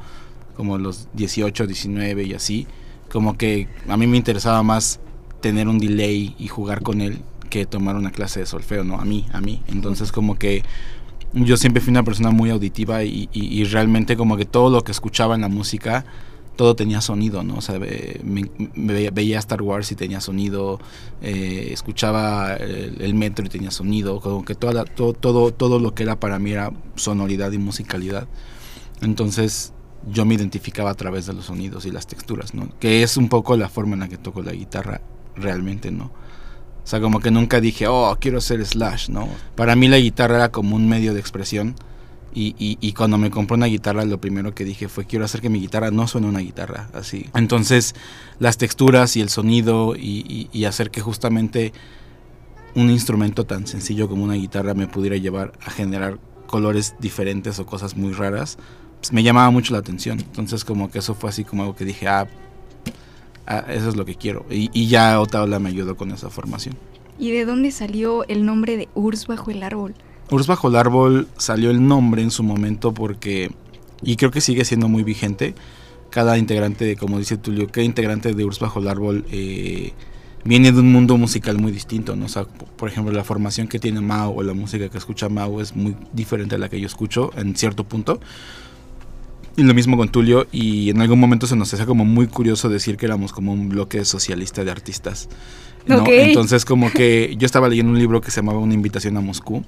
como 0.55 0.77
los 0.77 1.09
18, 1.15 1.67
19 1.67 2.25
y 2.25 2.35
así, 2.35 2.67
como 3.11 3.39
que 3.39 3.67
a 3.89 3.97
mí 3.97 4.07
me 4.07 4.19
interesaba 4.19 4.63
más 4.63 5.01
tener 5.41 5.69
un 5.69 5.79
delay 5.79 6.35
y 6.39 6.49
jugar 6.49 6.83
con 6.83 7.01
él 7.01 7.19
que 7.51 7.67
tomar 7.67 7.97
una 7.97 8.11
clase 8.11 8.41
de 8.41 8.47
solfeo, 8.47 8.85
¿no? 8.85 9.01
A 9.01 9.05
mí, 9.05 9.27
a 9.33 9.41
mí. 9.41 9.63
Entonces 9.69 10.13
como 10.13 10.37
que 10.37 10.63
yo 11.33 11.57
siempre 11.57 11.81
fui 11.81 11.91
una 11.91 12.03
persona 12.03 12.31
muy 12.31 12.51
auditiva 12.51 13.05
y, 13.05 13.29
y- 13.33 13.61
y 13.61 13.65
realmente 13.65 14.17
como 14.17 14.37
que 14.37 14.45
todo 14.45 14.71
lo 14.71 14.83
que 14.83 14.93
escuchaba 14.93 15.35
en 15.35 15.43
la 15.43 15.49
música, 15.49 16.05
todo 16.57 16.75
tenía 16.75 17.01
sonido, 17.01 17.43
¿no? 17.43 17.57
O 17.57 17.61
sea, 17.61 17.79
me, 17.79 18.51
veía, 19.13 19.39
Star 19.39 19.63
Wars 19.63 19.93
y 19.93 19.95
tenía 19.95 20.21
sonido, 20.21 20.81
eh, 21.23 21.69
escuchaba 21.73 22.55
el, 22.55 23.15
metro 23.15 23.45
y 23.45 23.49
tenía 23.49 23.71
sonido, 23.71 24.21
como 24.21 24.45
que 24.45 24.55
todo, 24.55 24.85
todo, 24.85 25.53
todo 25.53 25.79
lo 25.79 25.95
que 25.95 26.03
era 26.03 26.19
para 26.19 26.39
mí 26.39 26.53
era 26.53 26.73
sonoridad 26.97 27.53
y 27.53 27.59
musicalidad. 27.59 28.27
Entonces 29.03 29.75
yo 30.11 30.25
me 30.25 30.35
identificaba 30.35 30.91
a 30.91 30.95
través 30.95 31.27
de 31.27 31.35
los 31.35 31.47
sonidos 31.47 31.85
y 31.85 31.91
las 31.91 32.07
texturas, 32.07 32.55
¿no? 32.55 32.71
Que 32.81 33.03
es 33.03 33.17
un 33.19 33.29
poco 33.29 33.57
la 33.57 33.69
forma 33.69 33.95
en 33.95 34.01
la 34.01 34.09
que 34.09 34.17
toco 34.17 34.43
la 34.43 34.53
guitarra 34.53 35.03
realmente, 35.37 35.91
¿no? 35.91 36.05
O 36.05 36.89
sea, 36.89 37.01
como 37.01 37.21
que 37.21 37.31
nunca 37.31 37.61
dije, 37.61 37.89
oh, 37.89 38.17
quiero 38.21 38.41
ser 38.41 38.65
Slash, 38.65 39.09
¿no? 39.09 39.29
Para 39.57 39.75
mí 39.75 39.89
la 39.89 39.99
guitarra 39.99 40.37
era 40.37 40.53
como 40.53 40.77
un 40.77 40.89
medio 40.89 41.15
de 41.15 41.21
expresión. 41.21 41.75
Y, 42.39 42.55
y, 42.59 42.93
cuando 42.93 43.17
me 43.17 43.31
compré 43.31 43.55
una 43.55 43.65
guitarra, 43.65 44.05
lo 44.05 44.21
primero 44.21 44.55
que 44.55 44.67
dije 44.67 44.89
fue, 44.91 45.07
quiero 45.07 45.25
hacer 45.25 45.41
que 45.41 45.49
mi 45.49 45.59
guitarra 45.59 45.91
no 45.91 46.07
suene 46.07 46.27
una 46.27 46.41
guitarra, 46.41 46.91
así. 46.93 47.31
Entonces, 47.35 47.95
las 48.39 48.59
texturas 48.59 49.17
y 49.17 49.23
el 49.23 49.31
sonido 49.31 49.97
y, 49.97 50.21
y- 50.29 50.51
y 50.53 50.67
hacer 50.67 50.91
que 50.91 51.01
justamente 51.01 51.73
un 52.75 52.91
instrumento 52.91 53.45
tan 53.45 53.67
sencillo 53.67 54.07
como 54.07 54.23
una 54.25 54.35
guitarra 54.35 54.75
me 54.75 54.87
pudiera 54.87 55.17
llevar 55.17 55.53
a 55.65 55.71
generar 55.71 56.19
colores 56.47 56.95
diferentes 57.01 57.59
o 57.59 57.65
cosas 57.65 57.97
muy 57.97 58.13
raras, 58.13 58.59
pues 59.01 59.15
me 59.15 59.23
llamaba 59.23 59.51
mucho 59.51 59.73
la 59.73 59.79
atención. 59.81 60.19
Entonces, 60.21 60.63
como 60.65 60.91
que 60.91 60.99
eso 60.99 61.15
fue 61.15 61.31
así 61.31 61.43
como 61.43 61.63
algo 61.63 61.75
que 61.75 61.87
dije, 61.87 62.07
ah, 62.07 62.29
ah, 63.47 63.65
eso 63.69 63.89
es 63.89 63.97
lo 63.97 64.05
que 64.05 64.15
quiero. 64.15 64.47
Y, 64.51 64.71
y 64.73 64.89
ya 64.89 65.21
Otaola 65.21 65.59
me 65.59 65.69
ayudó 65.69 65.97
con 65.97 66.11
esa 66.11 66.31
formación. 66.31 66.77
¿Y 67.19 67.31
de 67.31 67.45
dónde 67.45 67.71
salió 67.71 68.27
el 68.29 68.45
nombre 68.45 68.77
de 68.77 68.89
Urs 68.95 69.27
bajo 69.27 69.51
el 69.51 69.63
árbol? 69.63 69.95
Urs 70.31 70.47
bajo 70.47 70.69
el 70.69 70.77
árbol 70.77 71.29
salió 71.37 71.71
el 71.71 71.87
nombre 71.87 72.23
en 72.23 72.31
su 72.31 72.43
momento 72.43 72.93
porque, 72.93 73.51
y 74.03 74.17
creo 74.17 74.31
que 74.31 74.41
sigue 74.41 74.65
siendo 74.65 74.89
muy 74.89 75.03
vigente, 75.03 75.55
cada 76.11 76.39
integrante, 76.39 76.97
como 76.97 77.19
dice 77.19 77.37
Tulio, 77.37 77.69
cada 77.69 77.85
integrante 77.85 78.35
de 78.35 78.45
Urs 78.45 78.59
bajo 78.59 78.81
el 78.81 78.89
árbol 78.89 79.25
eh, 79.31 79.93
viene 80.45 80.73
de 80.73 80.81
un 80.81 80.93
mundo 80.93 81.17
musical 81.17 81.59
muy 81.59 81.73
distinto, 81.73 82.17
¿no? 82.17 82.27
O 82.27 82.29
sea, 82.29 82.45
por 82.45 82.89
ejemplo, 82.89 83.13
la 83.13 83.25
formación 83.25 83.69
que 83.69 83.79
tiene 83.79 84.01
Mao 84.01 84.35
o 84.35 84.43
la 84.43 84.55
música 84.55 84.89
que 84.89 84.99
escucha 84.99 85.29
Mao 85.29 85.61
es 85.61 85.75
muy 85.75 85.97
diferente 86.13 86.55
a 86.55 86.59
la 86.59 86.69
que 86.69 86.81
yo 86.81 86.87
escucho 86.87 87.31
en 87.37 87.57
cierto 87.57 87.85
punto. 87.85 88.21
Y 89.57 89.63
lo 89.63 89.73
mismo 89.73 89.97
con 89.97 90.11
Tulio, 90.11 90.47
y 90.53 90.91
en 90.91 91.01
algún 91.01 91.19
momento 91.19 91.47
se 91.47 91.57
nos 91.57 91.73
hacía 91.73 91.87
como 91.87 92.05
muy 92.05 92.27
curioso 92.27 92.69
decir 92.69 92.97
que 92.99 93.07
éramos 93.07 93.33
como 93.33 93.53
un 93.53 93.69
bloque 93.71 94.05
socialista 94.05 94.65
de 94.65 94.71
artistas. 94.71 95.29
¿no? 95.87 95.99
Ok. 96.03 96.09
Entonces 96.11 96.65
como 96.67 96.91
que 96.91 97.35
yo 97.39 97.47
estaba 97.47 97.69
leyendo 97.69 97.93
un 97.93 97.99
libro 97.99 98.21
que 98.21 98.31
se 98.31 98.41
llamaba 98.43 98.59
Una 98.59 98.75
invitación 98.75 99.17
a 99.17 99.21
Moscú, 99.23 99.65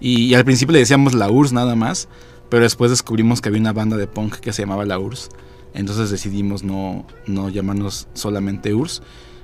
y, 0.00 0.24
y 0.26 0.34
al 0.34 0.44
principio 0.44 0.72
le 0.72 0.78
decíamos 0.78 1.12
la 1.14 1.30
URSS 1.30 1.52
nada 1.52 1.74
más, 1.76 2.08
pero 2.48 2.62
después 2.62 2.90
descubrimos 2.90 3.40
que 3.40 3.48
había 3.50 3.60
una 3.60 3.72
banda 3.72 3.96
de 3.96 4.06
punk 4.06 4.36
que 4.36 4.52
se 4.52 4.62
llamaba 4.62 4.84
la 4.86 4.98
URSS. 4.98 5.28
Entonces 5.74 6.10
decidimos 6.10 6.64
no, 6.64 7.06
no 7.26 7.48
llamarnos 7.50 8.08
solamente 8.14 8.72
URSS. 8.72 9.02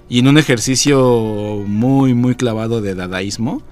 Y 0.08 0.18
en 0.20 0.28
un 0.28 0.38
ejercicio 0.38 1.62
muy, 1.66 2.14
muy 2.14 2.36
clavado 2.36 2.80
de 2.80 2.94
dadaísmo, 2.94 3.62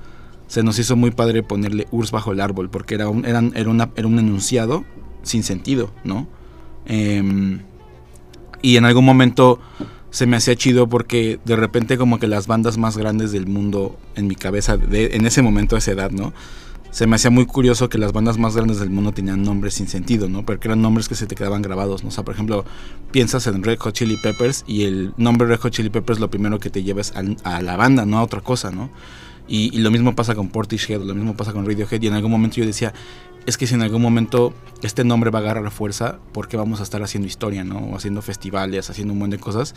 se 0.46 0.62
nos 0.62 0.78
hizo 0.78 0.96
muy 0.96 1.10
padre 1.10 1.42
ponerle 1.42 1.86
URSS 1.90 2.10
bajo 2.10 2.32
el 2.32 2.40
árbol, 2.40 2.68
porque 2.70 2.96
era 2.96 3.08
un, 3.08 3.24
eran- 3.24 3.52
era 3.54 3.70
una- 3.70 3.90
era 3.96 4.06
un 4.08 4.18
enunciado 4.18 4.84
sin 5.22 5.42
sentido, 5.42 5.90
¿no? 6.04 6.26
Em, 6.86 7.60
y 8.62 8.76
en 8.76 8.84
algún 8.84 9.04
momento 9.04 9.58
se 10.10 10.26
me 10.26 10.36
hacía 10.36 10.56
chido 10.56 10.88
porque 10.88 11.38
de 11.44 11.56
repente 11.56 11.96
como 11.96 12.18
que 12.18 12.26
las 12.26 12.46
bandas 12.46 12.78
más 12.78 12.96
grandes 12.96 13.32
del 13.32 13.46
mundo 13.46 13.96
en 14.16 14.26
mi 14.26 14.34
cabeza, 14.34 14.76
de, 14.76 15.10
en 15.14 15.24
ese 15.26 15.40
momento, 15.42 15.76
a 15.76 15.78
esa 15.78 15.92
edad, 15.92 16.10
¿no? 16.10 16.32
Se 16.90 17.06
me 17.06 17.14
hacía 17.14 17.30
muy 17.30 17.46
curioso 17.46 17.88
que 17.88 17.98
las 17.98 18.12
bandas 18.12 18.36
más 18.36 18.56
grandes 18.56 18.80
del 18.80 18.90
mundo 18.90 19.12
tenían 19.12 19.44
nombres 19.44 19.74
sin 19.74 19.86
sentido, 19.86 20.28
¿no? 20.28 20.44
Porque 20.44 20.66
eran 20.66 20.82
nombres 20.82 21.08
que 21.08 21.14
se 21.14 21.26
te 21.28 21.36
quedaban 21.36 21.62
grabados, 21.62 22.02
¿no? 22.02 22.08
O 22.08 22.12
sea, 22.12 22.24
por 22.24 22.34
ejemplo, 22.34 22.64
piensas 23.12 23.46
en 23.46 23.62
Red 23.62 23.78
Hot 23.78 23.94
Chili 23.94 24.16
Peppers 24.16 24.64
y 24.66 24.82
el 24.82 25.14
nombre 25.16 25.46
Red 25.46 25.60
Hot 25.60 25.72
Chili 25.72 25.88
Peppers 25.90 26.18
lo 26.18 26.28
primero 26.30 26.58
que 26.58 26.68
te 26.70 26.82
llevas 26.82 27.12
al- 27.14 27.36
a, 27.44 27.62
la 27.62 27.76
banda, 27.76 28.04
no 28.06 28.18
a 28.18 28.24
otra 28.24 28.40
cosa, 28.40 28.72
¿no? 28.72 28.90
Y, 29.50 29.76
y 29.76 29.80
lo 29.80 29.90
mismo 29.90 30.14
pasa 30.14 30.36
con 30.36 30.48
Portishead, 30.48 31.02
lo 31.02 31.14
mismo 31.14 31.36
pasa 31.36 31.52
con 31.52 31.66
Radiohead. 31.66 32.00
Y 32.00 32.06
en 32.06 32.14
algún 32.14 32.30
momento 32.30 32.56
yo 32.56 32.64
decía, 32.64 32.94
es 33.46 33.56
que 33.56 33.66
si 33.66 33.74
en 33.74 33.82
algún 33.82 34.00
momento 34.00 34.54
este 34.82 35.02
nombre 35.02 35.30
va 35.30 35.40
a 35.40 35.42
agarrar 35.42 35.70
fuerza, 35.70 36.18
porque 36.32 36.56
vamos 36.56 36.78
a 36.80 36.82
estar 36.84 37.02
haciendo 37.02 37.26
historia, 37.26 37.64
¿no? 37.64 37.96
Haciendo 37.96 38.22
festivales, 38.22 38.90
haciendo 38.90 39.12
un 39.12 39.18
montón 39.18 39.38
de 39.38 39.42
cosas. 39.42 39.74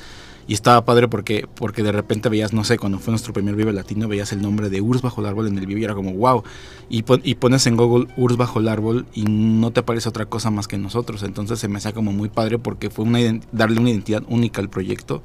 Y 0.48 0.54
estaba 0.54 0.86
padre 0.86 1.08
porque, 1.08 1.48
porque 1.56 1.82
de 1.82 1.92
repente 1.92 2.30
veías, 2.30 2.54
no 2.54 2.64
sé, 2.64 2.78
cuando 2.78 3.00
fue 3.00 3.12
nuestro 3.12 3.34
primer 3.34 3.56
Vive 3.56 3.74
Latino, 3.74 4.08
veías 4.08 4.32
el 4.32 4.42
nombre 4.42 4.70
de 4.70 4.80
Urs 4.82 5.02
bajo 5.02 5.22
el 5.22 5.28
árbol 5.28 5.48
en 5.48 5.58
el 5.58 5.66
Vive 5.66 5.82
y 5.82 5.84
era 5.86 5.96
como, 5.96 6.14
wow. 6.14 6.44
Y, 6.90 7.04
y 7.24 7.36
pones 7.36 7.66
en 7.66 7.76
Google 7.76 8.08
Urs 8.16 8.38
bajo 8.38 8.60
el 8.60 8.68
árbol 8.68 9.08
y 9.14 9.24
no 9.24 9.72
te 9.72 9.80
aparece 9.80 10.08
otra 10.08 10.26
cosa 10.26 10.52
más 10.52 10.68
que 10.68 10.78
nosotros. 10.78 11.24
Entonces 11.24 11.60
se 11.60 11.68
me 11.68 11.78
hacía 11.78 11.94
como 11.94 12.12
muy 12.12 12.30
padre 12.30 12.60
porque 12.60 12.90
fue 12.90 13.06
una 13.06 13.20
darle 13.52 13.80
una 13.80 13.90
identidad 13.90 14.24
única 14.28 14.62
al 14.62 14.70
proyecto. 14.70 15.24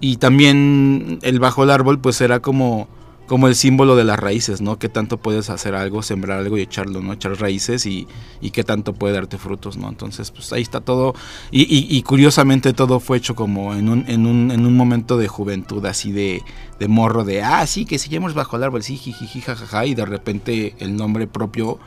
Y 0.00 0.16
también 0.16 1.20
el 1.22 1.38
bajo 1.38 1.62
el 1.62 1.70
árbol, 1.70 2.00
pues 2.00 2.20
era 2.20 2.40
como 2.40 2.88
como 3.32 3.48
el 3.48 3.54
símbolo 3.54 3.96
de 3.96 4.04
las 4.04 4.20
raíces, 4.20 4.60
¿no? 4.60 4.78
Que 4.78 4.90
tanto 4.90 5.16
puedes 5.16 5.48
hacer 5.48 5.74
algo, 5.74 6.02
sembrar 6.02 6.40
algo 6.40 6.58
y 6.58 6.60
echarlo, 6.60 7.00
¿no? 7.00 7.14
Echar 7.14 7.32
raíces 7.40 7.86
y, 7.86 8.06
y 8.42 8.50
qué 8.50 8.62
tanto 8.62 8.92
puede 8.92 9.14
darte 9.14 9.38
frutos, 9.38 9.78
¿no? 9.78 9.88
Entonces, 9.88 10.30
pues 10.30 10.52
ahí 10.52 10.60
está 10.60 10.82
todo. 10.82 11.14
Y, 11.50 11.62
y, 11.66 12.02
curiosamente 12.02 12.74
todo 12.74 13.00
fue 13.00 13.16
hecho 13.16 13.34
como 13.34 13.72
en 13.72 13.88
un, 13.88 14.04
en 14.06 14.26
un, 14.26 14.50
en 14.50 14.66
un 14.66 14.76
momento 14.76 15.16
de 15.16 15.28
juventud, 15.28 15.82
así 15.86 16.12
de, 16.12 16.42
de 16.78 16.88
morro, 16.88 17.24
de, 17.24 17.42
ah, 17.42 17.66
sí, 17.66 17.86
que 17.86 17.98
seguimos 17.98 18.34
bajo 18.34 18.58
el 18.58 18.64
árbol, 18.64 18.82
sí, 18.82 18.98
jiji, 18.98 19.40
jajaja, 19.40 19.86
y 19.86 19.94
de 19.94 20.04
repente 20.04 20.74
el 20.78 20.94
nombre 20.94 21.26
propio 21.26 21.78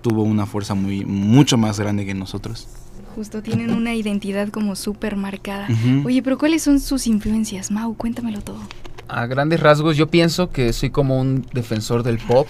tuvo 0.00 0.22
una 0.22 0.46
fuerza 0.46 0.74
muy, 0.74 1.04
mucho 1.04 1.58
más 1.58 1.80
grande 1.80 2.06
que 2.06 2.14
nosotros. 2.14 2.68
Justo 3.16 3.42
tienen 3.42 3.72
una 3.72 3.96
identidad 3.96 4.50
como 4.50 4.76
súper 4.76 5.16
marcada. 5.16 5.66
Oye, 6.04 6.22
pero 6.22 6.38
¿cuáles 6.38 6.62
son 6.62 6.78
sus 6.78 7.08
influencias? 7.08 7.72
Mau, 7.72 7.96
cuéntamelo 7.96 8.42
todo 8.42 8.60
a 9.08 9.26
grandes 9.26 9.60
rasgos 9.60 9.96
yo 9.96 10.08
pienso 10.08 10.50
que 10.50 10.72
soy 10.72 10.90
como 10.90 11.18
un 11.18 11.46
defensor 11.52 12.02
del 12.02 12.18
pop, 12.18 12.48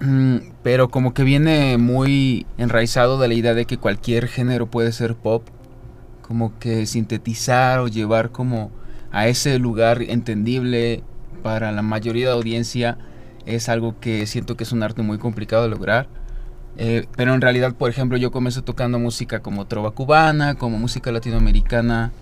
mm, 0.00 0.36
pero 0.62 0.88
como 0.90 1.14
que 1.14 1.22
viene 1.24 1.78
muy 1.78 2.46
enraizado 2.58 3.18
de 3.18 3.28
la 3.28 3.34
idea 3.34 3.54
de 3.54 3.64
que 3.66 3.78
cualquier 3.78 4.28
género 4.28 4.66
puede 4.66 4.92
ser 4.92 5.14
pop, 5.14 5.46
como 6.22 6.58
que 6.58 6.86
sintetizar 6.86 7.80
o 7.80 7.88
llevar 7.88 8.30
como 8.30 8.70
a 9.10 9.28
ese 9.28 9.58
lugar 9.58 10.02
entendible 10.02 11.02
para 11.42 11.72
la 11.72 11.82
mayoría 11.82 12.26
de 12.26 12.32
audiencia 12.32 12.98
es 13.46 13.68
algo 13.68 13.98
que 14.00 14.26
siento 14.26 14.56
que 14.56 14.64
es 14.64 14.72
un 14.72 14.82
arte 14.82 15.02
muy 15.02 15.18
complicado 15.18 15.64
de 15.64 15.68
lograr. 15.68 16.08
Eh, 16.78 17.06
pero 17.16 17.34
en 17.34 17.40
realidad, 17.40 17.74
por 17.74 17.90
ejemplo, 17.90 18.16
yo 18.16 18.30
comencé 18.30 18.62
tocando 18.62 18.98
música 18.98 19.40
como 19.40 19.66
trova 19.66 19.90
cubana, 19.90 20.54
como 20.54 20.78
música 20.78 21.12
latinoamericana, 21.12 22.12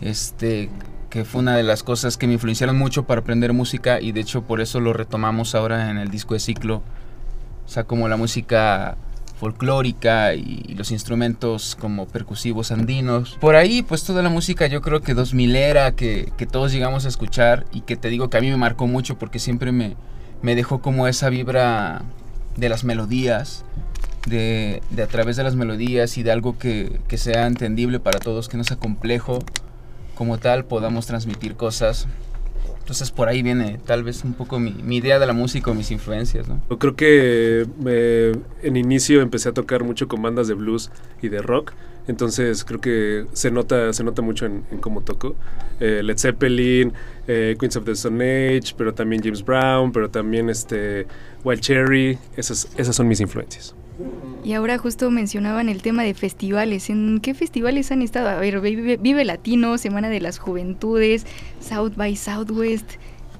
este, 0.00 0.70
que 1.12 1.26
fue 1.26 1.42
una 1.42 1.54
de 1.58 1.62
las 1.62 1.82
cosas 1.82 2.16
que 2.16 2.26
me 2.26 2.32
influenciaron 2.32 2.78
mucho 2.78 3.02
para 3.02 3.20
aprender 3.20 3.52
música 3.52 4.00
y 4.00 4.12
de 4.12 4.20
hecho 4.20 4.44
por 4.44 4.62
eso 4.62 4.80
lo 4.80 4.94
retomamos 4.94 5.54
ahora 5.54 5.90
en 5.90 5.98
el 5.98 6.08
disco 6.10 6.32
de 6.32 6.40
ciclo. 6.40 6.82
O 7.66 7.68
sea, 7.68 7.84
como 7.84 8.08
la 8.08 8.16
música 8.16 8.96
folclórica 9.38 10.32
y, 10.32 10.74
los 10.74 10.90
instrumentos 10.90 11.76
como 11.78 12.06
percusivos 12.06 12.72
andinos. 12.72 13.36
Por 13.42 13.56
ahí, 13.56 13.82
pues 13.82 14.04
toda 14.04 14.22
la 14.22 14.30
música 14.30 14.68
yo 14.68 14.80
creo 14.80 15.02
que 15.02 15.12
2000 15.12 15.54
era, 15.54 15.92
que, 15.92 16.32
que 16.38 16.46
todos 16.46 16.72
llegamos 16.72 17.04
a 17.04 17.08
escuchar 17.08 17.66
y 17.72 17.82
que 17.82 17.96
te 17.96 18.08
digo 18.08 18.30
que 18.30 18.38
a 18.38 18.40
mí 18.40 18.48
me 18.48 18.56
marcó 18.56 18.86
mucho 18.86 19.18
porque 19.18 19.38
siempre 19.38 19.70
me, 19.70 19.96
me 20.40 20.54
dejó 20.54 20.80
como 20.80 21.08
esa 21.08 21.28
vibra 21.28 22.04
de 22.56 22.70
las 22.70 22.84
melodías, 22.84 23.66
de, 24.26 24.80
de, 24.88 25.02
a 25.02 25.08
través 25.08 25.36
de 25.36 25.42
las 25.42 25.56
melodías 25.56 26.16
y 26.16 26.22
de 26.22 26.32
algo 26.32 26.56
que, 26.56 27.00
que 27.06 27.18
sea 27.18 27.46
entendible 27.46 28.00
para 28.00 28.18
todos, 28.18 28.48
que 28.48 28.56
no 28.56 28.64
sea 28.64 28.78
complejo 28.78 29.40
como 30.14 30.38
tal 30.38 30.64
podamos 30.64 31.06
transmitir 31.06 31.54
cosas. 31.54 32.06
Entonces 32.78 33.10
por 33.10 33.28
ahí 33.28 33.42
viene 33.42 33.78
tal 33.86 34.02
vez 34.02 34.24
un 34.24 34.34
poco 34.34 34.58
mi, 34.58 34.96
idea 34.96 35.18
de 35.18 35.26
la 35.26 35.32
música 35.32 35.70
o 35.70 35.74
mis 35.74 35.90
influencias. 35.90 36.48
¿no? 36.48 36.60
Yo 36.68 36.78
creo 36.78 36.96
que 36.96 37.66
eh, 37.86 38.36
en 38.62 38.76
inicio 38.76 39.22
empecé 39.22 39.48
a 39.48 39.52
tocar 39.52 39.84
mucho 39.84 40.08
con 40.08 40.20
bandas 40.20 40.48
de 40.48 40.54
blues 40.54 40.90
y 41.22 41.28
de 41.28 41.40
rock. 41.40 41.72
Entonces 42.08 42.64
creo 42.64 42.80
que 42.80 43.26
se 43.32 43.52
nota, 43.52 43.92
se 43.92 44.02
nota 44.02 44.22
mucho 44.22 44.46
en, 44.46 44.62
cómo 44.80 45.02
toco. 45.02 45.36
Eh, 45.78 46.02
Led 46.02 46.18
Zeppelin, 46.18 46.92
eh, 47.28 47.56
Queens 47.58 47.76
of 47.76 47.84
the 47.84 47.92
Stone 47.92 48.56
Age, 48.56 48.74
pero 48.76 48.92
también 48.92 49.22
James 49.22 49.44
Brown, 49.44 49.92
pero 49.92 50.10
también 50.10 50.50
este 50.50 51.06
Wild 51.44 51.60
Cherry. 51.60 52.18
Esas, 52.36 52.68
esas 52.76 52.96
son 52.96 53.06
mis 53.06 53.20
influencias. 53.20 53.76
Y 54.44 54.54
ahora 54.54 54.76
justo 54.76 55.10
mencionaban 55.10 55.68
el 55.68 55.82
tema 55.82 56.02
de 56.02 56.14
festivales. 56.14 56.90
¿En 56.90 57.20
qué 57.20 57.32
festivales 57.34 57.92
han 57.92 58.02
estado? 58.02 58.28
A 58.28 58.36
ver, 58.36 58.60
Vive, 58.60 59.24
Latino, 59.24 59.78
Semana 59.78 60.08
de 60.08 60.20
las 60.20 60.38
Juventudes, 60.38 61.26
South 61.60 61.92
by 61.94 62.16
Southwest. 62.16 62.92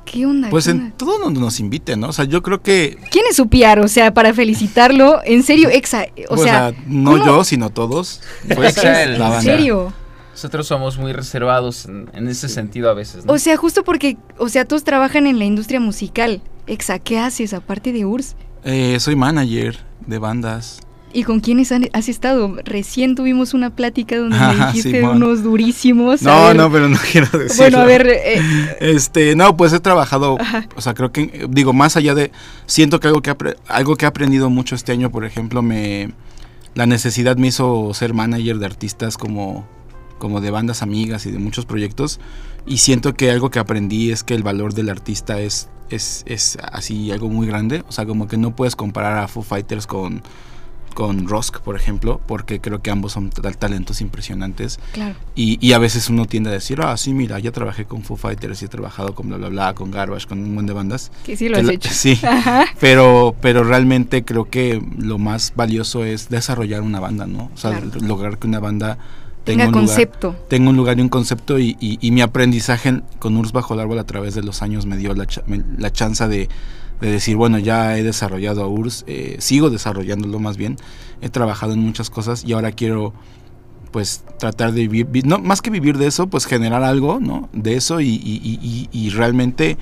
¿Qué 0.05 0.27
onda? 0.27 0.49
Pues 0.51 0.67
en 0.67 0.93
todo 0.93 1.19
donde 1.19 1.41
nos 1.41 1.61
inviten, 1.61 2.01
¿no? 2.01 2.09
O 2.09 2.13
sea, 2.13 2.25
yo 2.25 2.43
creo 2.43 2.61
que... 2.61 2.99
¿Quién 3.11 3.25
es 3.31 3.37
su 3.37 3.49
PR? 3.49 3.81
O 3.81 3.89
sea, 3.89 4.13
para 4.15 4.35
felicitarlo, 4.35 5.21
en 5.25 5.43
serio, 5.43 5.69
Exa, 5.71 6.07
o, 6.29 6.37
sea, 6.37 6.73
No 6.87 7.25
yo, 7.25 7.45
sino 7.45 7.71
todos. 7.71 8.21
Pues, 8.55 8.77
¿En 8.79 9.43
serio? 9.43 9.93
Nosotros 10.33 10.67
somos 10.67 10.99
muy 10.99 11.13
reservados 11.13 11.87
en, 11.87 12.27
ese 12.27 12.49
sentido 12.49 12.91
a 12.91 12.95
veces, 12.95 13.25
¿no? 13.25 13.33
O 13.33 13.39
sea, 13.39 13.57
justo 13.57 13.85
porque, 13.85 14.17
o 14.39 14.49
sea, 14.49 14.65
todos 14.65 14.83
trabajan 14.83 15.27
en 15.27 15.39
la 15.39 15.45
industria 15.45 15.79
musical. 15.79 16.43
Exa, 16.67 16.99
¿qué 16.99 17.19
haces 17.19 17.53
aparte 17.55 17.93
de 17.93 18.05
URSS? 18.05 18.35
Eh, 18.65 18.99
soy 19.01 19.17
manager 19.17 19.79
de 20.07 20.19
bandas. 20.19 20.81
¿Y 21.15 21.25
con 21.25 21.41
quiénes 21.41 21.73
has 21.73 22.09
estado? 22.09 22.57
Recién 22.65 23.15
tuvimos 23.15 23.53
una 23.53 23.75
plática 23.75 24.17
donde 24.17 24.39
me 24.59 24.67
dijiste 24.67 25.03
unos 25.03 25.43
durísimos. 25.43 26.23
No, 26.23 26.55
no, 26.55 26.71
pero 26.73 26.89
no 26.89 26.99
quiero 27.13 27.27
decirlo. 27.39 27.57
Bueno, 27.57 27.79
a 27.79 27.85
ver. 27.85 28.07
Eh, 28.09 28.77
este, 28.81 29.37
no, 29.37 29.57
pues 29.57 29.73
he 29.73 29.81
trabajado, 29.81 30.39
o 30.75 30.81
sea, 30.81 30.95
creo 30.95 31.13
que, 31.13 31.47
digo, 31.51 31.73
más 31.73 31.97
allá 31.97 32.15
de, 32.15 32.33
siento 32.67 32.99
que 33.01 33.09
algo 33.09 33.21
que, 33.21 33.35
algo 33.69 33.97
que 33.97 34.07
he 34.07 34.09
aprendido 34.09 34.49
mucho 34.49 34.75
este 34.75 34.93
año, 34.93 35.11
por 35.11 35.25
ejemplo, 35.25 35.61
me, 35.61 36.13
la 36.75 36.87
necesidad 36.87 37.37
me 37.37 37.49
hizo 37.49 37.93
ser 37.93 38.15
manager 38.15 38.59
de 38.59 38.67
artistas 38.67 39.19
como, 39.19 39.67
como 40.19 40.41
de 40.41 40.51
bandas 40.51 40.83
amigas 40.83 41.27
y 41.27 41.31
de 41.31 41.39
muchos 41.39 41.67
proyectos. 41.67 42.21
Y 42.65 42.79
siento 42.79 43.15
que 43.15 43.31
algo 43.31 43.51
que 43.51 43.59
aprendí 43.59 44.13
es 44.13 44.23
que 44.23 44.35
el 44.35 44.43
valor 44.43 44.73
del 44.73 44.89
artista 44.89 45.41
es, 45.41 45.69
es, 45.93 46.25
es 46.27 46.59
así 46.73 47.11
algo 47.11 47.29
muy 47.29 47.47
grande. 47.47 47.85
O 47.89 47.93
sea, 47.93 48.07
como 48.07 48.29
que 48.29 48.37
no 48.37 48.55
puedes 48.57 48.77
comparar 48.77 49.19
a 49.19 49.29
Foo 49.29 49.43
Fighters 49.43 49.87
con 49.87 50.23
con 50.93 51.27
Rosk, 51.27 51.61
por 51.61 51.77
ejemplo, 51.77 52.21
porque 52.27 52.61
creo 52.61 52.83
que 52.83 52.91
ambos 52.91 53.13
son 53.13 53.31
talentos 53.31 54.01
impresionantes. 54.01 54.79
Claro. 54.93 55.17
Y, 55.35 55.73
a 55.73 55.79
veces 55.79 56.09
uno 56.11 56.27
tiende 56.27 56.51
a 56.51 56.53
decir, 56.53 56.81
ah, 56.83 56.97
sí, 56.97 57.15
mira, 57.15 57.39
ya 57.39 57.51
trabajé 57.51 57.87
con 57.87 58.03
Foo 58.03 58.17
Fighters 58.17 58.63
y 58.63 58.67
he 58.67 58.69
trabajado 58.69 59.15
con 59.15 59.29
bla, 59.29 59.39
bla, 59.39 59.49
bla, 59.49 59.75
con 59.75 59.91
Garbage, 59.91 60.27
con 60.27 60.39
un 60.39 60.55
montón 60.55 60.67
de 60.67 60.73
bandas. 60.75 61.11
Que 61.25 61.37
sí 61.37 61.49
lo 61.49 61.59
has 61.59 61.69
hecho. 61.69 61.89
Sí, 62.03 62.21
pero, 62.81 63.35
pero 63.41 63.65
realmente 63.65 64.25
creo 64.25 64.51
que 64.51 64.83
lo 64.99 65.19
más 65.19 65.53
valioso 65.55 66.05
es 66.05 66.29
desarrollar 66.29 66.83
una 66.83 67.01
banda, 67.01 67.27
¿no? 67.27 67.51
O 67.55 67.57
sea, 67.57 67.81
lograr 68.01 68.39
que 68.39 68.47
una 68.47 68.61
banda 68.61 68.99
tenga, 69.45 69.67
un 69.67 69.73
concepto. 69.73 70.29
Lugar, 70.29 70.49
tenga 70.49 70.71
un 70.71 70.77
lugar 70.77 70.99
y 70.99 71.03
un 71.03 71.09
concepto 71.09 71.59
y, 71.59 71.77
y, 71.81 72.11
mi 72.11 72.21
aprendizaje 72.21 73.03
con 73.19 73.37
Urs 73.37 73.53
Bajo 73.53 73.75
el 73.75 73.81
Árbol 73.81 73.99
a 73.99 74.05
través 74.05 74.35
de 74.35 74.43
los 74.43 74.63
años 74.63 74.87
me 74.87 74.97
dio 74.97 75.15
la, 75.15 75.27
la 75.79 75.93
chance 75.93 76.27
de 76.29 76.49
de 77.03 77.11
decir, 77.11 77.37
bueno, 77.37 77.59
ya 77.59 77.99
he 77.99 78.05
desarrollado 78.05 78.63
a 78.63 78.69
URSS, 78.69 79.05
eh, 79.09 79.37
sigo 79.41 79.71
desarrollándolo 79.71 80.39
más 80.39 80.57
bien, 80.57 80.77
he 81.21 81.29
trabajado 81.29 81.73
en 81.73 81.81
muchas 81.81 82.11
cosas 82.11 82.45
y 82.45 82.53
ahora 82.53 82.71
quiero 82.71 83.13
pues 83.91 84.25
tratar 84.39 84.73
de 84.73 84.87
vivir, 84.87 85.27
no, 85.27 85.39
más 85.39 85.61
que 85.61 85.71
vivir 85.71 85.99
de 85.99 86.07
eso, 86.07 86.29
pues 86.29 86.47
generar 86.47 86.85
algo, 86.85 87.19
¿no? 87.21 87.51
De 87.53 87.75
eso 87.75 88.01
y, 88.01 88.09
y, 88.09 88.89
y, 88.91 89.11
realmente 89.11 89.77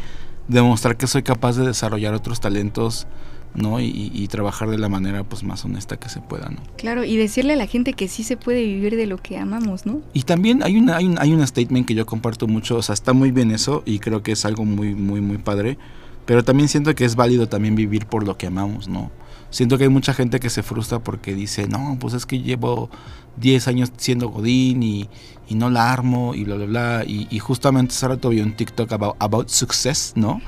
demostrar 0.48 0.96
que 0.96 1.06
soy 1.06 1.22
capaz 1.22 1.56
de 1.56 1.66
desarrollar 1.66 2.14
otros 2.14 2.40
talentos, 2.40 3.06
¿no? 3.54 3.80
Y, 3.80 4.28
trabajar 4.30 4.70
de 4.70 4.78
la 4.78 4.88
manera 4.88 5.24
pues 5.24 5.42
más 5.42 5.64
honesta 5.64 5.96
que 5.96 6.08
se 6.08 6.20
pueda, 6.20 6.50
¿no? 6.50 6.58
Claro, 6.76 7.02
y 7.02 7.16
decirle 7.16 7.54
a 7.54 7.56
la 7.56 7.66
gente 7.66 7.94
que 7.94 8.06
sí 8.06 8.22
se 8.22 8.36
puede 8.36 8.64
vivir 8.64 8.94
de 8.94 9.06
lo 9.06 9.18
que 9.18 9.38
amamos, 9.38 9.86
¿no? 9.86 10.02
Y 10.12 10.22
también 10.22 10.62
hay 10.62 10.76
una, 10.76 10.96
hay 10.96 11.06
un, 11.06 11.18
hay 11.18 11.32
una 11.32 11.44
statement 11.46 11.86
que 11.86 11.94
yo 11.94 12.06
comparto 12.06 12.46
mucho, 12.46 12.76
o 12.76 12.82
sea, 12.82 12.92
está 12.92 13.12
muy 13.12 13.32
bien 13.32 13.50
eso 13.50 13.82
y 13.84 13.98
creo 13.98 14.22
que 14.22 14.32
es 14.32 14.44
algo 14.44 14.64
muy, 14.64 14.94
muy, 14.94 15.20
muy 15.20 15.38
padre 15.38 15.78
pero 16.30 16.44
también 16.44 16.68
siento 16.68 16.94
que 16.94 17.04
es 17.04 17.16
válido 17.16 17.48
también 17.48 17.74
vivir 17.74 18.06
por 18.06 18.24
lo 18.24 18.38
que 18.38 18.46
amamos, 18.46 18.86
¿no? 18.86 19.10
Siento 19.50 19.78
que 19.78 19.84
hay 19.84 19.90
mucha 19.90 20.14
gente 20.14 20.38
que 20.38 20.48
se 20.48 20.62
frustra 20.62 21.00
porque 21.00 21.34
dice, 21.34 21.66
no, 21.66 21.96
pues 21.98 22.14
es 22.14 22.24
que 22.24 22.40
llevo 22.40 22.88
10 23.38 23.66
años 23.66 23.92
siendo 23.96 24.28
Godín 24.28 24.80
y, 24.84 25.08
y 25.48 25.56
no 25.56 25.70
la 25.70 25.92
armo 25.92 26.36
y 26.36 26.44
bla, 26.44 26.54
bla, 26.54 26.66
bla. 26.66 27.04
Y, 27.04 27.36
justamente 27.40 27.94
hace 27.94 28.06
rato 28.06 28.28
vi 28.28 28.42
un 28.42 28.52
TikTok 28.52 28.92
about, 28.92 29.16
about 29.18 29.48
success, 29.48 30.12
¿no? 30.14 30.40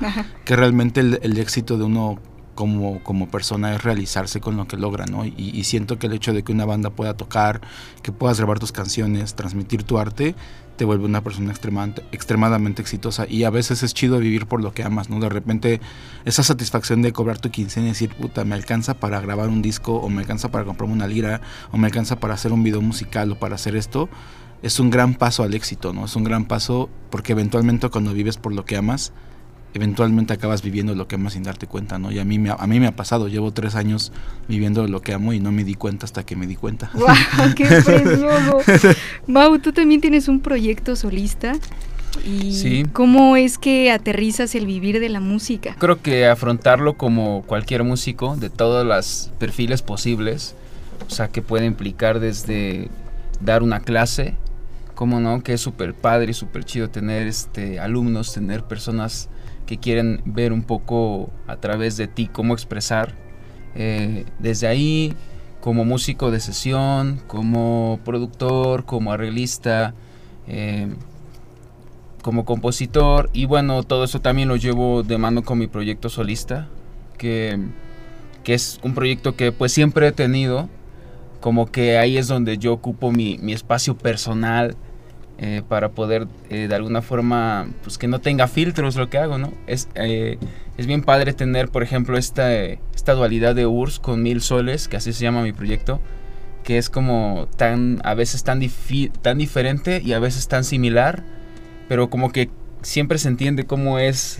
Que 0.45 0.55
realmente 0.55 1.01
el, 1.01 1.19
el, 1.21 1.37
éxito 1.37 1.77
de 1.77 1.83
uno 1.83 2.17
como, 2.55 3.03
como 3.03 3.27
persona 3.29 3.75
es 3.75 3.83
realizarse 3.83 4.39
con 4.39 4.57
lo 4.57 4.67
que 4.67 4.77
logra, 4.77 5.05
¿no? 5.05 5.25
Y, 5.25 5.63
siento 5.63 5.97
que 5.97 6.07
el 6.07 6.13
hecho 6.13 6.33
de 6.33 6.43
que 6.43 6.51
una 6.51 6.65
banda 6.65 6.89
pueda 6.89 7.15
tocar, 7.15 7.61
que 8.01 8.11
puedas 8.11 8.37
grabar 8.37 8.59
tus 8.59 8.71
canciones, 8.71 9.35
transmitir 9.35 9.83
tu 9.83 9.97
arte, 9.97 10.35
te 10.77 10.85
vuelve 10.85 11.05
una 11.05 11.23
persona 11.23 11.51
extremadamente, 11.51 12.03
extremadamente 12.11 12.81
exitosa 12.81 13.27
y 13.29 13.43
a 13.43 13.49
veces 13.49 13.83
es 13.83 13.93
chido 13.93 14.17
vivir 14.19 14.47
por 14.47 14.61
lo 14.61 14.73
que 14.73 14.83
amas, 14.83 15.09
¿no? 15.09 15.19
De 15.19 15.29
repente 15.29 15.81
esa 16.25 16.43
satisfacción 16.43 17.01
de 17.01 17.13
cobrar 17.13 17.39
tu 17.39 17.51
quincena 17.51 17.87
y 17.87 17.89
decir, 17.89 18.15
puta, 18.15 18.43
me 18.43 18.55
alcanza 18.55 18.95
para 18.95 19.21
grabar 19.21 19.49
un 19.49 19.61
disco 19.61 19.95
o 19.95 20.09
me 20.09 20.21
alcanza 20.21 20.49
para 20.49 20.65
comprarme 20.65 20.95
una 20.95 21.07
lira 21.07 21.41
o 21.71 21.77
me 21.77 21.87
alcanza 21.87 22.19
para 22.19 22.33
hacer 22.33 22.51
un 22.51 22.63
video 22.63 22.81
musical 22.81 23.31
o 23.31 23.39
para 23.39 23.55
hacer 23.55 23.75
esto, 23.75 24.09
es 24.63 24.79
un 24.79 24.89
gran 24.89 25.15
paso 25.15 25.43
al 25.43 25.53
éxito, 25.53 25.93
¿no? 25.93 26.05
Es 26.05 26.15
un 26.15 26.23
gran 26.23 26.45
paso 26.45 26.89
porque 27.09 27.33
eventualmente 27.33 27.89
cuando 27.89 28.13
vives 28.13 28.37
por 28.37 28.53
lo 28.53 28.65
que 28.65 28.77
amas, 28.77 29.13
eventualmente 29.73 30.33
acabas 30.33 30.61
viviendo 30.61 30.93
lo 30.95 31.07
que 31.07 31.15
amas 31.15 31.33
sin 31.33 31.43
darte 31.43 31.67
cuenta, 31.67 31.97
¿no? 31.99 32.11
Y 32.11 32.19
a 32.19 32.25
mí, 32.25 32.39
me, 32.39 32.51
a 32.51 32.67
mí 32.67 32.79
me 32.79 32.87
ha 32.87 32.95
pasado, 32.95 33.27
llevo 33.27 33.51
tres 33.51 33.75
años 33.75 34.11
viviendo 34.47 34.87
lo 34.87 35.01
que 35.01 35.13
amo 35.13 35.33
y 35.33 35.39
no 35.39 35.51
me 35.51 35.63
di 35.63 35.73
cuenta 35.75 36.05
hasta 36.05 36.23
que 36.25 36.35
me 36.35 36.47
di 36.47 36.55
cuenta. 36.55 36.89
¡Guau! 36.93 37.15
¡Qué 37.55 37.65
precioso! 37.65 38.59
Mau, 39.27 39.57
tú 39.59 39.71
también 39.73 40.01
tienes 40.01 40.27
un 40.27 40.39
proyecto 40.39 40.95
solista. 40.95 41.53
¿Y 42.23 42.53
Sí. 42.53 42.83
cómo 42.93 43.35
es 43.37 43.57
que 43.57 43.91
aterrizas 43.91 44.53
el 44.53 44.67
vivir 44.67 44.99
de 44.99 45.09
la 45.09 45.19
música? 45.19 45.75
Creo 45.79 45.99
que 46.01 46.27
afrontarlo 46.27 46.93
como 46.95 47.41
cualquier 47.47 47.83
músico, 47.83 48.35
de 48.35 48.51
todos 48.51 48.85
los 48.85 49.31
perfiles 49.39 49.81
posibles, 49.81 50.53
o 51.07 51.09
sea, 51.09 51.29
que 51.29 51.41
puede 51.41 51.65
implicar 51.65 52.19
desde 52.19 52.87
dar 53.41 53.63
una 53.63 53.79
clase, 53.79 54.35
como 54.93 55.19
no, 55.19 55.41
que 55.41 55.53
es 55.53 55.61
súper 55.61 55.95
padre 55.95 56.29
y 56.29 56.33
súper 56.35 56.65
chido 56.65 56.91
tener 56.91 57.25
este, 57.25 57.79
alumnos, 57.79 58.31
tener 58.31 58.63
personas 58.63 59.27
que 59.65 59.77
quieren 59.77 60.21
ver 60.25 60.53
un 60.53 60.63
poco 60.63 61.31
a 61.47 61.57
través 61.57 61.97
de 61.97 62.07
ti 62.07 62.27
cómo 62.27 62.53
expresar. 62.53 63.15
Eh, 63.75 64.25
desde 64.39 64.67
ahí, 64.67 65.13
como 65.61 65.85
músico 65.85 66.31
de 66.31 66.39
sesión, 66.39 67.21
como 67.27 67.99
productor, 68.03 68.85
como 68.85 69.11
arreglista, 69.11 69.93
eh, 70.47 70.87
como 72.21 72.45
compositor 72.45 73.29
y 73.33 73.45
bueno, 73.45 73.83
todo 73.83 74.05
eso 74.05 74.21
también 74.21 74.47
lo 74.47 74.55
llevo 74.55 75.03
de 75.03 75.17
mano 75.17 75.43
con 75.43 75.59
mi 75.59 75.67
proyecto 75.67 76.09
solista, 76.09 76.69
que, 77.17 77.59
que 78.43 78.53
es 78.53 78.79
un 78.83 78.93
proyecto 78.93 79.35
que 79.35 79.51
pues 79.51 79.73
siempre 79.73 80.07
he 80.07 80.11
tenido, 80.11 80.69
como 81.41 81.65
que 81.65 81.97
ahí 81.97 82.17
es 82.17 82.27
donde 82.27 82.57
yo 82.57 82.73
ocupo 82.73 83.11
mi, 83.11 83.37
mi 83.39 83.53
espacio 83.53 83.97
personal 83.97 84.77
eh, 85.39 85.63
para 85.67 85.89
poder 85.89 86.27
eh, 86.49 86.67
de 86.67 86.75
alguna 86.75 87.01
forma, 87.01 87.67
pues 87.81 87.97
que 87.97 88.07
no 88.07 88.21
tenga 88.21 88.47
filtros 88.47 88.95
lo 88.95 89.09
que 89.09 89.17
hago, 89.17 89.37
¿no? 89.37 89.51
Es, 89.67 89.89
eh, 89.95 90.37
es 90.77 90.85
bien 90.85 91.01
padre 91.01 91.33
tener, 91.33 91.69
por 91.69 91.83
ejemplo, 91.83 92.17
esta, 92.17 92.53
esta 92.53 93.13
dualidad 93.13 93.55
de 93.55 93.65
URSS 93.65 93.99
con 93.99 94.21
Mil 94.21 94.41
Soles, 94.41 94.87
que 94.87 94.97
así 94.97 95.11
se 95.11 95.23
llama 95.23 95.41
mi 95.41 95.51
proyecto, 95.51 95.99
que 96.63 96.77
es 96.77 96.89
como 96.89 97.47
tan, 97.57 97.99
a 98.03 98.13
veces 98.13 98.43
tan, 98.43 98.61
tan 99.21 99.37
diferente 99.37 100.01
y 100.03 100.13
a 100.13 100.19
veces 100.19 100.47
tan 100.47 100.63
similar, 100.63 101.23
pero 101.87 102.09
como 102.09 102.31
que 102.31 102.49
siempre 102.83 103.17
se 103.17 103.27
entiende 103.27 103.65
cómo 103.65 103.99
es 103.99 104.39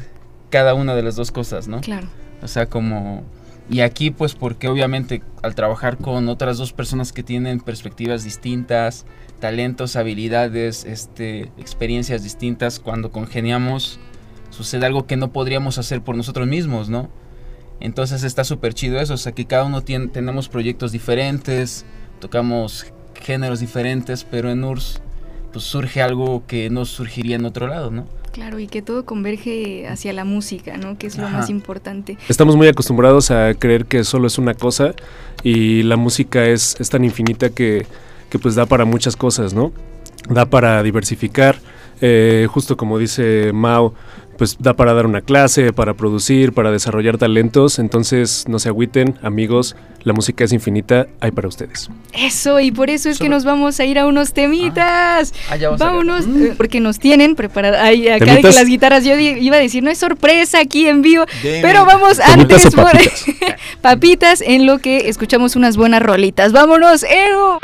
cada 0.49 0.73
una 0.75 0.95
de 0.95 1.01
las 1.01 1.15
dos 1.15 1.31
cosas, 1.31 1.67
¿no? 1.67 1.81
Claro. 1.81 2.07
O 2.41 2.47
sea, 2.47 2.67
como... 2.67 3.23
Y 3.69 3.79
aquí 3.81 4.11
pues 4.11 4.35
porque 4.35 4.67
obviamente 4.67 5.23
al 5.41 5.55
trabajar 5.55 5.97
con 5.97 6.27
otras 6.27 6.57
dos 6.57 6.73
personas 6.73 7.13
que 7.13 7.23
tienen 7.23 7.59
perspectivas 7.59 8.23
distintas, 8.23 9.05
talentos, 9.39 9.95
habilidades, 9.95 10.85
este, 10.85 11.51
experiencias 11.57 12.23
distintas, 12.23 12.79
cuando 12.79 13.11
congeniamos 13.11 13.99
sucede 14.49 14.85
algo 14.85 15.07
que 15.07 15.17
no 15.17 15.31
podríamos 15.31 15.77
hacer 15.77 16.01
por 16.01 16.15
nosotros 16.15 16.47
mismos, 16.47 16.89
¿no? 16.89 17.09
Entonces 17.79 18.23
está 18.23 18.43
súper 18.43 18.73
chido 18.73 18.99
eso, 18.99 19.15
o 19.15 19.17
sea 19.17 19.31
que 19.31 19.45
cada 19.45 19.63
uno 19.63 19.81
tiene, 19.81 20.07
tenemos 20.07 20.47
proyectos 20.47 20.91
diferentes, 20.91 21.85
tocamos 22.19 22.85
géneros 23.19 23.59
diferentes, 23.59 24.23
pero 24.23 24.51
en 24.51 24.63
URSS 24.63 25.01
pues 25.51 25.65
surge 25.65 26.01
algo 26.01 26.45
que 26.47 26.69
no 26.69 26.85
surgiría 26.85 27.35
en 27.35 27.45
otro 27.45 27.67
lado, 27.67 27.91
¿no? 27.91 28.07
Claro, 28.33 28.57
y 28.57 28.65
que 28.65 28.81
todo 28.81 29.05
converge 29.05 29.87
hacia 29.87 30.11
la 30.11 30.25
música, 30.25 30.75
¿no? 30.75 30.97
Que 30.97 31.05
es 31.05 31.19
lo 31.19 31.27
Ajá. 31.27 31.37
más 31.37 31.49
importante. 31.51 32.17
Estamos 32.27 32.55
muy 32.55 32.67
acostumbrados 32.67 33.29
a 33.29 33.53
creer 33.53 33.85
que 33.85 34.03
solo 34.03 34.25
es 34.25 34.39
una 34.39 34.55
cosa 34.55 34.95
y 35.43 35.83
la 35.83 35.97
música 35.97 36.43
es, 36.45 36.75
es 36.79 36.89
tan 36.89 37.03
infinita 37.05 37.51
que, 37.51 37.85
que 38.31 38.39
pues 38.39 38.55
da 38.55 38.65
para 38.65 38.85
muchas 38.85 39.15
cosas, 39.15 39.53
¿no? 39.53 39.71
Da 40.29 40.45
para 40.47 40.81
diversificar, 40.81 41.59
eh, 42.01 42.47
justo 42.49 42.75
como 42.75 42.97
dice 42.97 43.51
Mao, 43.53 43.93
pues 44.43 44.57
da 44.59 44.73
para 44.73 44.93
dar 44.93 45.05
una 45.05 45.21
clase, 45.21 45.71
para 45.71 45.93
producir, 45.93 46.51
para 46.51 46.69
desarrollar 46.69 47.17
talentos, 47.17 47.79
entonces 47.79 48.43
no 48.49 48.59
se 48.59 48.67
agüiten, 48.67 49.15
amigos, 49.23 49.77
la 50.03 50.11
música 50.11 50.43
es 50.43 50.51
infinita, 50.51 51.07
hay 51.21 51.31
para 51.31 51.47
ustedes. 51.47 51.89
Eso, 52.11 52.59
y 52.59 52.69
por 52.73 52.89
eso 52.89 53.09
es 53.09 53.19
que 53.19 53.29
nos 53.29 53.45
vamos 53.45 53.79
a 53.79 53.85
ir 53.85 53.97
a 53.97 54.05
unos 54.05 54.33
temitas. 54.33 55.33
Ah, 55.49 55.55
vamos 55.61 55.79
a 55.81 55.85
Vámonos, 55.85 56.27
ver. 56.33 56.51
eh, 56.51 56.53
porque 56.57 56.81
nos 56.81 56.99
tienen 56.99 57.35
preparadas. 57.35 57.79
Ay, 57.81 58.09
acá 58.09 58.35
de 58.35 58.41
que 58.41 58.51
las 58.51 58.67
guitarras, 58.67 59.05
yo 59.05 59.15
iba 59.17 59.55
a 59.55 59.59
decir, 59.59 59.81
no 59.81 59.89
es 59.89 59.97
sorpresa 59.97 60.59
aquí 60.59 60.89
en 60.89 61.01
vivo, 61.01 61.23
Deme. 61.41 61.61
pero 61.61 61.85
vamos 61.85 62.17
¿Temitas 62.17 62.65
antes 62.65 62.75
por 62.75 62.91
papitas? 62.91 63.25
papitas 63.81 64.41
en 64.41 64.65
lo 64.65 64.79
que 64.79 65.07
escuchamos 65.07 65.55
unas 65.55 65.77
buenas 65.77 66.03
rolitas. 66.03 66.51
Vámonos, 66.51 67.03
Eru. 67.03 67.59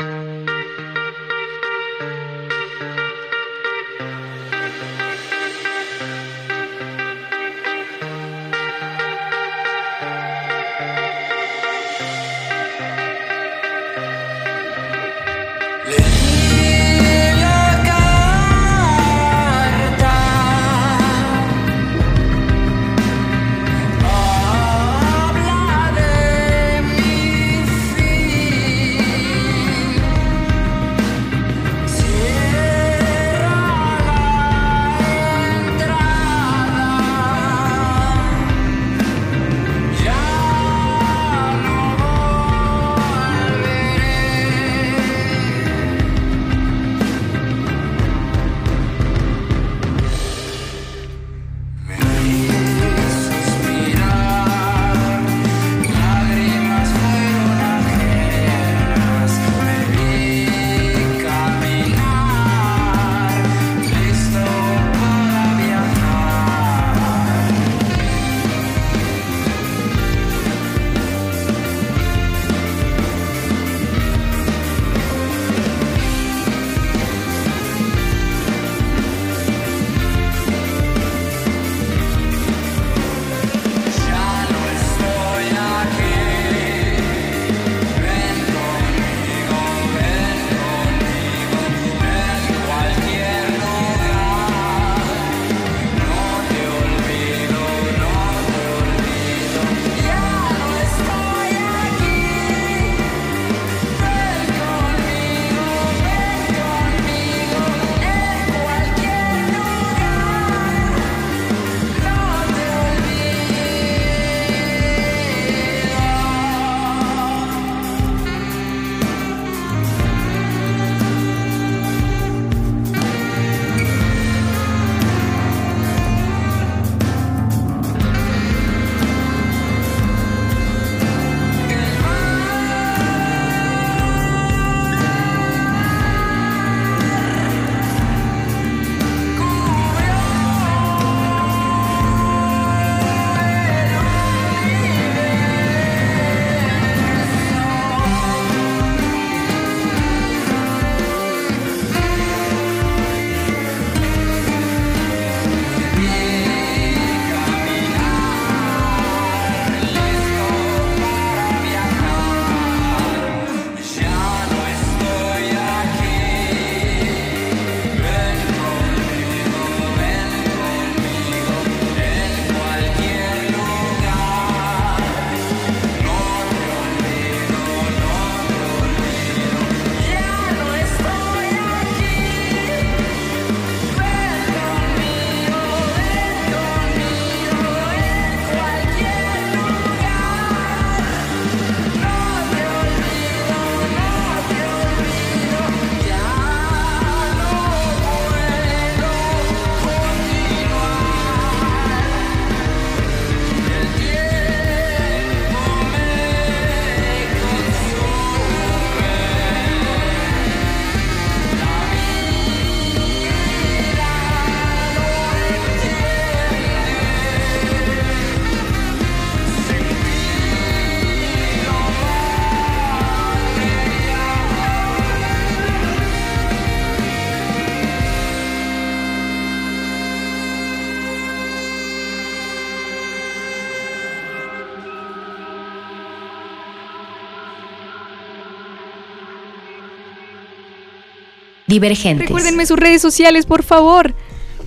Divergentes. 241.70 242.26
Recuérdenme 242.28 242.66
sus 242.66 242.78
redes 242.78 243.00
sociales, 243.00 243.46
por 243.46 243.62
favor. 243.62 244.14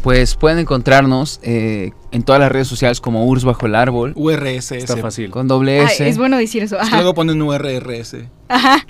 Pues 0.02 0.36
pueden 0.36 0.60
encontrarnos 0.60 1.39
eh, 1.44 1.92
en 2.12 2.24
todas 2.24 2.39
las 2.42 2.52
redes 2.52 2.68
sociales 2.68 3.00
como 3.00 3.26
URS 3.26 3.46
bajo 3.46 3.66
el 3.68 3.76
árbol. 3.76 4.13
URSS. 4.16 4.72
Está 4.74 4.98
fácil. 4.98 5.30
Con 5.30 5.48
doble 5.48 5.84
S. 5.84 6.08
es 6.08 6.18
bueno 6.18 6.38
decir 6.38 6.63
eso. 6.63 6.76
Es 6.76 6.82
que 6.82 6.88
Ajá. 6.88 6.98
luego 6.98 7.13
ponen 7.13 7.42
URRS. 7.42 8.18
Ajá. 8.50 8.86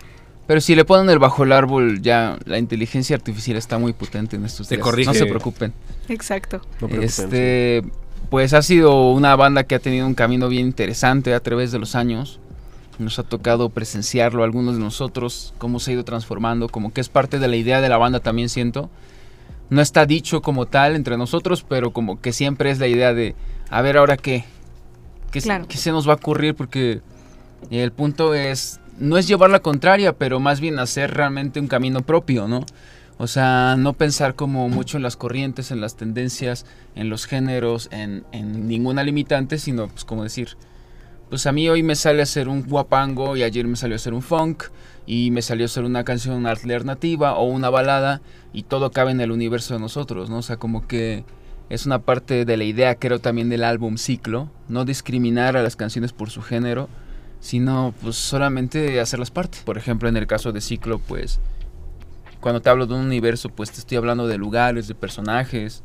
Pero 0.47 0.59
si 0.59 0.75
le 0.75 0.85
ponen 0.85 1.09
el 1.09 1.19
bajo 1.19 1.43
el 1.43 1.51
árbol, 1.51 2.01
ya 2.01 2.37
la 2.45 2.57
inteligencia 2.57 3.15
artificial 3.15 3.57
está 3.57 3.77
muy 3.77 3.93
potente 3.93 4.35
en 4.35 4.45
estos 4.45 4.67
Te 4.67 4.75
días. 4.75 4.83
corrige. 4.83 5.07
No 5.07 5.13
se 5.13 5.25
preocupen. 5.25 5.73
Exacto. 6.09 6.61
No 6.81 6.87
este, 7.01 7.83
pues 8.29 8.53
ha 8.53 8.61
sido 8.61 9.11
una 9.11 9.35
banda 9.35 9.63
que 9.63 9.75
ha 9.75 9.79
tenido 9.79 10.05
un 10.05 10.15
camino 10.15 10.49
bien 10.49 10.65
interesante 10.65 11.33
a 11.33 11.39
través 11.39 11.71
de 11.71 11.79
los 11.79 11.95
años. 11.95 12.39
Nos 12.99 13.17
ha 13.19 13.23
tocado 13.23 13.69
presenciarlo 13.69 14.43
algunos 14.43 14.75
de 14.75 14.81
nosotros, 14.83 15.53
cómo 15.57 15.79
se 15.79 15.91
ha 15.91 15.93
ido 15.95 16.03
transformando, 16.05 16.69
como 16.69 16.93
que 16.93 17.01
es 17.01 17.09
parte 17.09 17.39
de 17.39 17.47
la 17.47 17.55
idea 17.55 17.81
de 17.81 17.89
la 17.89 17.97
banda 17.97 18.19
también 18.19 18.49
siento. 18.49 18.89
No 19.69 19.81
está 19.81 20.05
dicho 20.05 20.41
como 20.41 20.67
tal 20.67 20.95
entre 20.95 21.17
nosotros, 21.17 21.65
pero 21.67 21.91
como 21.91 22.21
que 22.21 22.31
siempre 22.33 22.69
es 22.69 22.79
la 22.79 22.87
idea 22.87 23.13
de, 23.13 23.35
a 23.69 23.81
ver 23.81 23.97
ahora 23.97 24.17
qué, 24.17 24.45
qué, 25.31 25.41
se- 25.41 25.47
Claro. 25.47 25.65
qué 25.67 25.77
se 25.77 25.91
nos 25.91 26.07
va 26.07 26.13
a 26.13 26.17
ocurrir, 26.17 26.53
porque 26.53 27.01
el 27.71 27.91
punto 27.91 28.35
es, 28.35 28.79
no 28.99 29.17
es 29.17 29.27
llevar 29.27 29.49
la 29.49 29.61
contraria, 29.61 30.13
pero 30.13 30.39
más 30.39 30.59
bien 30.59 30.77
hacer 30.77 31.15
realmente 31.15 31.59
un 31.59 31.67
camino 31.67 32.01
propio, 32.01 32.47
¿no? 32.47 32.63
O 33.17 33.25
sea, 33.27 33.75
no 33.77 33.93
pensar 33.93 34.35
como 34.35 34.69
mucho 34.69 34.97
en 34.97 35.03
las 35.03 35.15
corrientes, 35.15 35.71
en 35.71 35.81
las 35.81 35.95
tendencias, 35.95 36.65
en 36.95 37.09
los 37.09 37.25
géneros, 37.25 37.87
en, 37.91 38.23
en 38.31 38.67
ninguna 38.67 39.01
limitante, 39.03 39.57
sino 39.57 39.87
pues 39.87 40.03
como 40.03 40.23
decir, 40.23 40.49
pues 41.33 41.47
a 41.47 41.51
mí 41.51 41.67
hoy 41.67 41.81
me 41.81 41.95
sale 41.95 42.19
a 42.19 42.23
hacer 42.25 42.47
un 42.47 42.61
guapango 42.61 43.35
y 43.35 43.41
ayer 43.41 43.65
me 43.65 43.75
salió 43.75 43.95
a 43.95 43.97
hacer 43.97 44.13
un 44.13 44.21
funk 44.21 44.65
y 45.07 45.31
me 45.31 45.41
salió 45.41 45.65
a 45.65 45.65
hacer 45.65 45.83
una 45.83 46.03
canción 46.03 46.45
alternativa 46.45 47.33
o 47.37 47.45
una 47.45 47.71
balada 47.71 48.21
y 48.53 48.61
todo 48.61 48.91
cabe 48.91 49.09
en 49.13 49.19
el 49.19 49.31
universo 49.31 49.73
de 49.73 49.79
nosotros, 49.79 50.29
¿no? 50.29 50.37
O 50.37 50.41
sea, 50.43 50.57
como 50.57 50.85
que 50.87 51.25
es 51.71 51.87
una 51.87 51.97
parte 51.97 52.45
de 52.45 52.55
la 52.55 52.65
idea, 52.65 52.93
creo 52.99 53.17
también 53.17 53.49
del 53.49 53.63
álbum 53.63 53.97
ciclo, 53.97 54.51
no 54.69 54.85
discriminar 54.85 55.57
a 55.57 55.63
las 55.63 55.75
canciones 55.75 56.13
por 56.13 56.29
su 56.29 56.43
género, 56.43 56.87
sino 57.39 57.95
pues 58.03 58.15
solamente 58.15 58.99
hacerlas 58.99 59.31
parte. 59.31 59.57
Por 59.65 59.79
ejemplo, 59.79 60.09
en 60.09 60.17
el 60.17 60.27
caso 60.27 60.51
de 60.51 60.61
ciclo, 60.61 60.99
pues 60.99 61.39
cuando 62.41 62.61
te 62.61 62.69
hablo 62.69 62.85
de 62.85 62.93
un 62.93 63.05
universo, 63.05 63.49
pues 63.49 63.71
te 63.71 63.79
estoy 63.79 63.97
hablando 63.97 64.27
de 64.27 64.37
lugares, 64.37 64.87
de 64.87 64.93
personajes, 64.93 65.81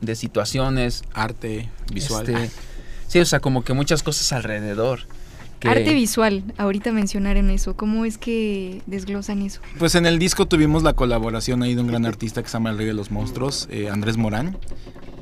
de 0.00 0.16
situaciones, 0.16 1.04
Arte, 1.14 1.68
visual. 1.92 2.28
este, 2.28 2.50
sí, 3.08 3.18
o 3.18 3.24
sea, 3.24 3.40
como 3.40 3.64
que 3.64 3.72
muchas 3.72 4.02
cosas 4.02 4.32
alrededor. 4.32 5.00
que- 5.60 5.68
Arte 5.68 5.92
visual, 5.92 6.44
ahorita 6.56 6.92
mencionaron 6.92 7.50
eso. 7.50 7.74
¿Cómo 7.76 8.04
es 8.04 8.16
que 8.16 8.80
desglosan 8.86 9.42
eso? 9.42 9.60
Pues 9.78 9.96
en 9.96 10.06
el 10.06 10.20
disco 10.20 10.46
tuvimos 10.46 10.84
la 10.84 10.92
colaboración 10.92 11.64
ahí 11.64 11.74
de 11.74 11.80
un 11.80 11.88
gran 11.88 12.06
artista 12.06 12.42
que 12.44 12.48
se 12.48 12.52
llama 12.52 12.70
El 12.70 12.78
Rey 12.78 12.86
de 12.86 12.92
los 12.94 13.10
Monstruos, 13.10 13.66
eh, 13.72 13.88
Andrés 13.90 14.16
Morán. 14.16 14.56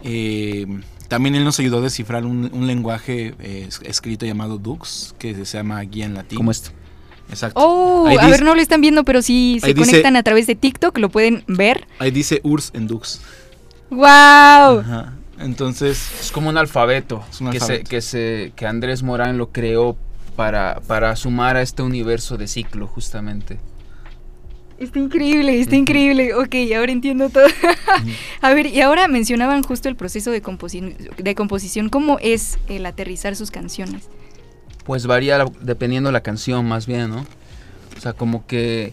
Eh, 0.05 0.67
también 1.09 1.35
él 1.37 1.45
nos 1.45 1.59
ayudó 1.59 1.79
a 1.79 1.81
descifrar 1.81 2.27
un, 2.27 2.51
un 2.53 2.67
lenguaje 2.67 3.35
eh, 3.41 3.65
es- 3.69 3.81
escrito 3.85 4.27
llamado 4.27 4.59
Dux, 4.59 5.15
que 5.19 5.35
se 5.47 5.57
llama 5.57 5.81
guía 5.81 6.05
en 6.05 6.13
latín. 6.15 6.37
como 6.37 6.51
esto. 6.51 6.71
Exacto. 7.31 7.59
Oh, 7.59 8.07
Ahí 8.07 8.17
a 8.17 8.21
dice- 8.21 8.31
ver, 8.33 8.43
no 8.45 8.55
lo 8.55 8.61
están 8.61 8.83
viendo, 8.83 9.05
pero 9.05 9.23
si 9.23 9.59
se 9.63 9.73
dice- 9.73 9.87
conectan 9.91 10.17
a 10.17 10.23
través 10.23 10.47
de 10.47 10.55
TikTok, 10.55 10.99
lo 10.99 11.09
pueden 11.09 11.45
ver. 11.49 11.87
Ahí 11.99 12.11
dice 12.11 12.41
Urs 12.45 12.71
en 12.75 12.87
Dux. 12.89 13.21
¡Wow! 13.91 14.05
Ajá. 14.81 15.15
Entonces, 15.39 16.21
Es 16.21 16.33
como 16.33 16.49
un 16.49 16.57
alfabeto, 16.57 17.23
Es 17.31 17.41
un 17.41 17.51
que, 17.51 17.59
alfabeto. 17.59 17.85
Se, 17.85 17.91
que, 17.91 18.01
se, 18.01 18.53
que 18.57 18.67
Andrés 18.67 19.03
Morán 19.03 19.39
lo 19.39 19.51
creó 19.51 19.97
para, 20.35 20.81
para 20.87 21.15
sumar 21.17 21.57
a 21.57 21.63
este 21.63 21.83
universo 21.83 22.37
de 22.37 22.49
ciclo, 22.49 22.87
justamente. 22.87 23.59
Está 24.79 24.99
increíble, 24.99 25.59
está 25.59 25.75
increíble. 25.77 26.35
Ok, 26.35 26.55
ahora 26.77 26.93
entiendo 26.93 27.31
todo. 27.31 27.47
a 28.43 28.53
ver, 28.53 28.67
y 28.67 28.81
ahora 28.83 29.09
mencionaban 29.09 29.63
justo 29.63 29.89
el 29.89 29.97
proceso 29.97 30.31
de, 30.31 30.43
composi- 30.43 30.95
de 31.17 31.35
composición. 31.35 31.89
¿Cómo 31.89 32.19
es 32.21 32.59
el 32.69 32.85
aterrizar 32.85 33.37
sus 33.37 33.51
canciones? 33.51 34.09
Pues 34.85 35.07
varía 35.07 35.45
dependiendo 35.63 36.13
la 36.13 36.21
canción, 36.23 36.67
más 36.67 36.87
bien, 36.87 37.11
¿no? 37.11 37.27
O 37.97 38.01
sea, 38.01 38.13
como 38.13 38.47
que 38.47 38.93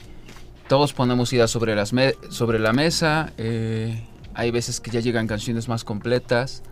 todos 0.70 0.94
ponemos 0.94 1.34
ideas 1.34 1.52
sobre, 1.52 1.76
las 1.76 1.92
me- 1.92 2.16
sobre 2.30 2.60
la 2.60 2.72
mesa. 2.72 3.34
eh, 3.38 4.02
hay 4.36 4.52
veces 4.52 4.80
que 4.80 4.92
ya 4.92 5.00
llegan 5.00 5.28
canciones 5.28 5.68
más 5.68 5.84
completas. 5.84 6.64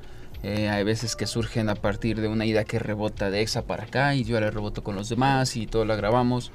eh, 0.43 0.69
hay 0.69 0.83
veces 0.83 1.15
que 1.15 1.27
surgen 1.27 1.69
a 1.69 1.75
partir 1.75 2.19
de 2.19 2.27
una 2.27 2.45
idea 2.45 2.63
que 2.63 2.79
rebota 2.79 3.29
de 3.29 3.41
Exa 3.41 3.61
para 3.61 3.83
acá 3.83 4.15
y 4.15 4.23
yo 4.23 4.39
la 4.39 4.49
reboto 4.49 4.83
con 4.83 4.95
los 4.95 5.07
demás 5.07 5.55
y 5.55 5.67
todo 5.67 5.85
la 5.85 5.95
grabamos. 5.95 6.51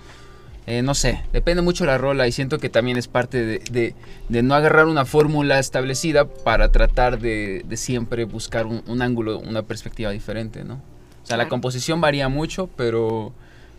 Eh, 0.66 0.82
no 0.82 0.94
sé, 0.94 1.22
depende 1.32 1.62
mucho 1.62 1.86
la 1.86 1.96
rola 1.96 2.26
y 2.26 2.32
siento 2.32 2.58
que 2.58 2.68
también 2.68 2.96
es 2.96 3.06
parte 3.06 3.44
de, 3.44 3.58
de- 3.70 3.94
de 4.28 4.42
no 4.42 4.56
agarrar 4.56 4.86
una 4.86 5.04
fórmula 5.04 5.60
establecida 5.60 6.24
para 6.26 6.72
tratar 6.72 7.20
de, 7.20 7.62
de 7.68 7.76
siempre 7.76 8.24
buscar 8.24 8.66
un, 8.66 8.82
un 8.88 9.00
ángulo, 9.02 9.38
una 9.38 9.62
perspectiva 9.62 10.10
diferente, 10.10 10.64
¿no? 10.64 10.74
O 11.22 11.26
sea, 11.26 11.36
la 11.36 11.48
composición 11.48 12.00
varía 12.00 12.28
mucho, 12.28 12.68
pero, 12.76 13.32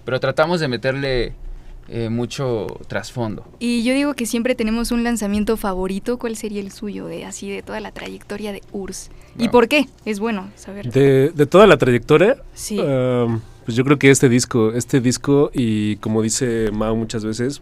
pero 0.06 0.22
tratamos 0.22 0.62
de 0.62 0.70
meterle 0.70 1.34
eh, 1.90 2.10
mucho 2.10 2.68
trasfondo. 2.88 3.46
Y 3.60 3.84
yo 3.84 3.94
digo 3.94 4.14
que 4.14 4.26
siempre 4.26 4.56
tenemos 4.56 4.92
un 4.92 5.04
lanzamiento 5.04 5.56
favorito. 5.58 6.18
¿Cuál 6.18 6.36
sería 6.36 6.62
el 6.62 6.72
suyo 6.72 7.06
de 7.08 7.26
así 7.26 7.50
de 7.50 7.62
toda 7.62 7.80
la 7.80 7.92
trayectoria 7.92 8.52
de 8.52 8.62
URSS? 8.72 9.10
¿Y 9.40 9.50
por 9.50 9.68
qué? 9.68 9.86
Es 10.06 10.20
bueno 10.20 10.50
saber. 10.56 10.92
De, 10.92 11.30
de 11.30 11.46
toda 11.46 11.68
la 11.68 11.78
trayectoria, 11.78 12.38
Sí. 12.54 12.80
um, 12.80 13.40
pues 13.66 13.76
yo 13.78 13.84
creo 13.84 14.00
que 14.00 14.10
este 14.10 14.30
disco, 14.30 14.72
este 14.74 15.00
disco 15.02 15.52
y 15.54 15.98
como 15.98 16.22
dice 16.22 16.72
Mao 16.72 16.96
muchas 16.96 17.24
veces, 17.24 17.62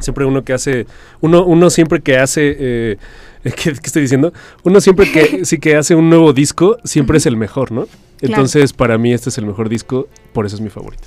siempre 0.00 0.24
uno 0.24 0.42
que 0.44 0.52
hace, 0.52 0.86
uno, 1.20 1.44
uno 1.44 1.70
siempre 1.70 2.00
que 2.00 2.16
hace, 2.16 2.56
eh, 2.58 2.96
¿qué, 3.44 3.50
qué 3.52 3.70
estoy 3.84 4.02
diciendo? 4.02 4.32
Uno 4.64 4.80
siempre 4.80 5.10
que 5.12 5.44
sí 5.44 5.58
que 5.58 5.76
hace 5.76 5.94
un 5.94 6.08
nuevo 6.10 6.32
disco, 6.32 6.78
siempre 6.84 7.18
es 7.18 7.26
el 7.26 7.36
mejor, 7.36 7.70
¿no? 7.72 7.86
Entonces 8.20 8.72
para 8.72 8.96
mí 8.98 9.12
este 9.12 9.28
es 9.28 9.38
el 9.38 9.46
mejor 9.46 9.68
disco, 9.68 10.08
por 10.32 10.46
eso 10.46 10.56
es 10.56 10.60
mi 10.62 10.70
favorito. 10.70 11.04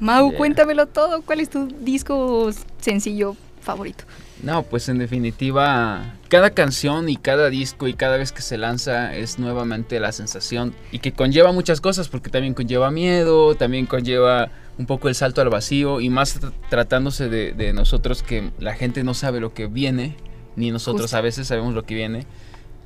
Mau, 0.00 0.28
Yeah. 0.30 0.38
cuéntamelo 0.38 0.86
todo. 0.86 1.22
¿Cuál 1.22 1.40
es 1.40 1.48
tu 1.50 1.66
disco 1.80 2.50
sencillo 2.80 3.36
favorito? 3.60 4.04
No, 4.42 4.62
pues 4.62 4.88
en 4.90 4.98
definitiva, 4.98 6.14
cada 6.28 6.50
canción 6.50 7.08
y 7.08 7.16
cada 7.16 7.48
disco 7.48 7.88
y 7.88 7.94
cada 7.94 8.18
vez 8.18 8.32
que 8.32 8.42
se 8.42 8.58
lanza 8.58 9.14
es 9.16 9.38
nuevamente 9.38 9.98
la 9.98 10.12
sensación 10.12 10.74
y 10.92 10.98
que 10.98 11.12
conlleva 11.12 11.52
muchas 11.52 11.80
cosas 11.80 12.08
porque 12.08 12.28
también 12.28 12.52
conlleva 12.52 12.90
miedo, 12.90 13.54
también 13.54 13.86
conlleva 13.86 14.50
un 14.78 14.84
poco 14.84 15.08
el 15.08 15.14
salto 15.14 15.40
al 15.40 15.48
vacío 15.48 16.02
y 16.02 16.10
más 16.10 16.38
tr- 16.40 16.52
tratándose 16.68 17.30
de, 17.30 17.52
de 17.52 17.72
nosotros 17.72 18.22
que 18.22 18.50
la 18.60 18.74
gente 18.74 19.02
no 19.04 19.14
sabe 19.14 19.40
lo 19.40 19.54
que 19.54 19.66
viene, 19.68 20.16
ni 20.54 20.70
nosotros 20.70 21.04
Justo. 21.04 21.16
a 21.16 21.22
veces 21.22 21.48
sabemos 21.48 21.74
lo 21.74 21.84
que 21.84 21.94
viene. 21.94 22.26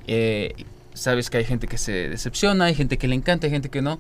Eh, 0.07 0.55
sabes 0.95 1.31
que 1.31 1.39
hay 1.39 1.45
gente 1.45 1.67
que 1.67 1.79
se 1.79 2.09
decepciona, 2.09 2.67
hay 2.67 2.75
gente 2.77 2.97
que 2.97 3.09
le 3.09 3.17
encanta, 3.17 3.49
hay 3.49 3.51
gente 3.51 3.71
que 3.71 3.83
no. 3.83 3.99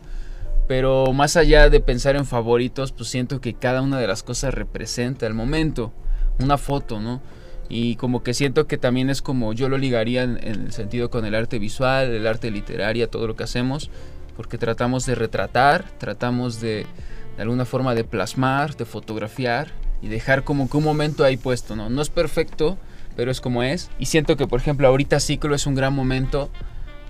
Pero 0.70 1.12
más 1.12 1.36
allá 1.36 1.68
de 1.68 1.80
pensar 1.80 2.14
en 2.14 2.26
favoritos, 2.26 2.92
pues 2.92 3.08
siento 3.08 3.40
que 3.40 3.54
cada 3.54 3.82
una 3.82 3.98
de 3.98 4.06
las 4.06 4.22
cosas 4.22 4.54
representa 4.54 5.26
el 5.26 5.34
momento, 5.34 5.92
una 6.38 6.58
foto, 6.58 7.00
¿no? 7.00 7.20
Y 7.68 7.96
como 7.96 8.22
que 8.22 8.34
siento 8.34 8.68
que 8.68 8.78
también 8.78 9.10
es 9.10 9.20
como 9.20 9.52
yo 9.52 9.68
lo 9.68 9.78
ligaría 9.78 10.22
en, 10.22 10.38
el 10.44 10.70
sentido 10.70 11.10
con 11.10 11.24
el 11.24 11.34
arte 11.34 11.58
visual, 11.58 12.12
el 12.12 12.24
arte 12.24 12.52
literaria, 12.52 13.10
todo 13.10 13.26
lo 13.26 13.34
que 13.34 13.42
hacemos, 13.42 13.90
porque 14.36 14.58
tratamos 14.58 15.06
de 15.06 15.16
retratar, 15.16 15.90
tratamos 15.98 16.60
de 16.60 16.86
de 17.36 17.42
alguna 17.42 17.64
forma 17.64 17.96
de 17.96 18.04
plasmar, 18.04 18.76
de 18.76 18.84
fotografiar 18.84 19.72
y 20.00 20.06
dejar 20.06 20.44
como 20.44 20.70
que 20.70 20.76
un 20.76 20.84
momento 20.84 21.24
ahí 21.24 21.36
puesto, 21.36 21.74
¿no? 21.74 21.90
No 21.90 22.00
es 22.00 22.10
perfecto, 22.10 22.78
pero 23.16 23.32
es 23.32 23.40
como 23.40 23.64
es. 23.64 23.90
Y 23.98 24.06
siento 24.06 24.36
que, 24.36 24.46
por 24.46 24.60
ejemplo, 24.60 24.86
ahorita 24.86 25.18
Ciclo 25.18 25.56
es 25.56 25.66
un 25.66 25.74
gran 25.74 25.94
momento 25.94 26.48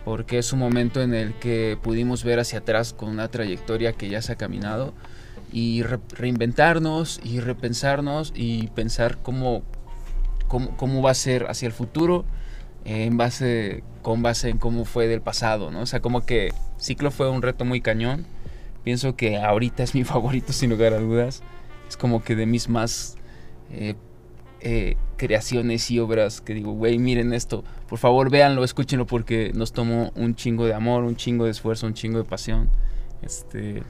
porque 0.04 0.38
es 0.38 0.52
un 0.52 0.58
momento 0.58 1.02
en 1.02 1.14
el 1.14 1.34
que 1.34 1.78
pudimos 1.82 2.24
ver 2.24 2.40
hacia 2.40 2.60
atrás 2.60 2.92
con 2.92 3.08
una 3.10 3.28
trayectoria 3.28 3.92
que 3.92 4.08
ya 4.08 4.22
se 4.22 4.32
ha 4.32 4.36
caminado 4.36 4.94
y 5.52 5.82
re- 5.82 5.98
reinventarnos 6.10 7.20
y 7.24 7.40
repensarnos 7.40 8.32
y 8.34 8.68
pensar 8.68 9.18
cómo, 9.22 9.62
cómo, 10.48 10.76
cómo 10.76 11.02
va 11.02 11.10
a 11.10 11.14
ser 11.14 11.46
hacia 11.48 11.66
el 11.66 11.72
futuro 11.72 12.24
eh, 12.84 13.04
en 13.04 13.16
base, 13.16 13.82
con 14.02 14.22
base 14.22 14.48
en 14.48 14.58
cómo 14.58 14.84
fue 14.84 15.06
del 15.06 15.20
pasado, 15.20 15.70
¿no? 15.70 15.80
O 15.80 15.86
sea, 15.86 16.00
como 16.00 16.24
que 16.24 16.52
Ciclo 16.78 17.10
fue 17.10 17.28
un 17.28 17.42
reto 17.42 17.64
muy 17.64 17.80
cañón. 17.80 18.24
Pienso 18.84 19.16
que 19.16 19.36
ahorita 19.36 19.82
es 19.82 19.94
mi 19.94 20.04
favorito 20.04 20.52
sin 20.54 20.70
lugar 20.70 20.94
a 20.94 20.98
dudas. 20.98 21.42
Es 21.88 21.96
como 21.96 22.22
que 22.24 22.36
de 22.36 22.46
mis 22.46 22.68
más 22.68 23.16
eh, 23.70 23.96
eh, 24.60 24.96
creaciones 25.16 25.90
y 25.90 25.98
obras 25.98 26.40
que 26.40 26.54
digo, 26.54 26.72
güey, 26.72 26.98
miren 26.98 27.32
esto, 27.32 27.64
por 27.88 27.98
favor 27.98 28.30
véanlo, 28.30 28.64
escúchenlo 28.64 29.06
porque 29.06 29.52
nos 29.54 29.72
tomó 29.72 30.12
un 30.14 30.34
chingo 30.34 30.66
de 30.66 30.74
amor, 30.74 31.04
un 31.04 31.16
chingo 31.16 31.44
de 31.44 31.50
esfuerzo, 31.50 31.86
un 31.86 31.94
chingo 31.94 32.18
de 32.18 32.24
pasión. 32.24 32.68
Este, 33.22 33.82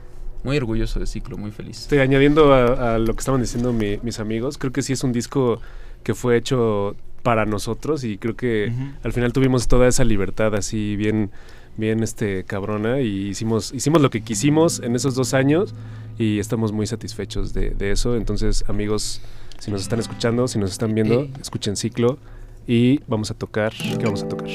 muy 0.43 0.57
orgulloso 0.57 0.99
de 0.99 1.07
Ciclo, 1.07 1.37
muy 1.37 1.51
feliz. 1.51 1.81
Estoy 1.83 1.99
añadiendo 1.99 2.53
a, 2.55 2.95
a 2.95 2.99
lo 2.99 3.13
que 3.15 3.21
estaban 3.21 3.41
diciendo 3.41 3.73
mi- 3.73 3.99
mis 4.03 4.19
amigos, 4.21 4.59
creo 4.59 4.73
que 4.73 4.83
sí 4.83 4.93
es 4.93 5.05
un 5.05 5.13
disco 5.13 5.61
que 6.03 6.15
fue 6.15 6.37
hecho 6.37 6.97
para 7.23 7.45
nosotros 7.45 8.03
y 8.05 8.17
creo 8.17 8.35
que 8.35 8.73
al 9.03 9.13
final 9.13 9.33
tuvimos 9.35 9.69
toda 9.69 9.87
esa 9.87 10.05
libertad 10.05 10.55
así 10.55 10.97
bien 10.97 11.31
bien 11.77 12.03
este 12.03 12.45
cabrona 12.45 13.01
y 13.01 13.29
hicimos, 13.29 13.73
hicimos 13.73 14.03
lo 14.03 14.11
que 14.11 14.23
quisimos 14.23 14.81
en 14.81 14.97
esos 14.97 15.15
dos 15.15 15.35
años 15.35 15.75
y 16.19 16.39
estamos 16.39 16.73
muy 16.73 16.87
satisfechos 16.87 17.55
de, 17.55 17.71
de 17.71 17.93
eso. 17.93 18.17
Entonces, 18.17 18.65
amigos, 18.69 19.21
si 19.61 19.71
nos 19.71 19.83
están 19.83 20.01
escuchando, 20.01 20.49
si 20.49 20.59
nos 20.59 20.73
están 20.73 20.95
viendo, 20.95 21.23
Eh. 21.23 21.31
escuchen 21.41 21.77
ciclo 21.77 22.19
y 22.67 22.99
vamos 23.07 23.31
a 23.31 23.35
tocar. 23.35 23.73
¿Qué 23.73 24.05
vamos 24.05 24.23
a 24.25 24.29
tocar? 24.29 24.49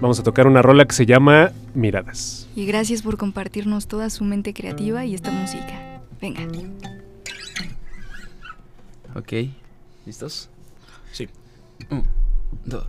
Vamos 0.00 0.18
a 0.20 0.22
tocar 0.22 0.46
una 0.46 0.60
rola 0.60 0.84
que 0.84 0.94
se 0.94 1.06
llama 1.06 1.52
Miradas. 1.74 2.46
Y 2.54 2.66
gracias 2.66 3.00
por 3.02 3.16
compartirnos 3.16 3.86
toda 3.86 4.10
su 4.10 4.24
mente 4.24 4.52
creativa 4.52 5.04
y 5.06 5.14
esta 5.14 5.30
música. 5.30 6.00
Venga. 6.20 6.42
Ok, 9.14 9.32
¿listos? 10.04 10.50
Sí. 11.12 11.28
Un, 11.90 12.04
dos. 12.64 12.84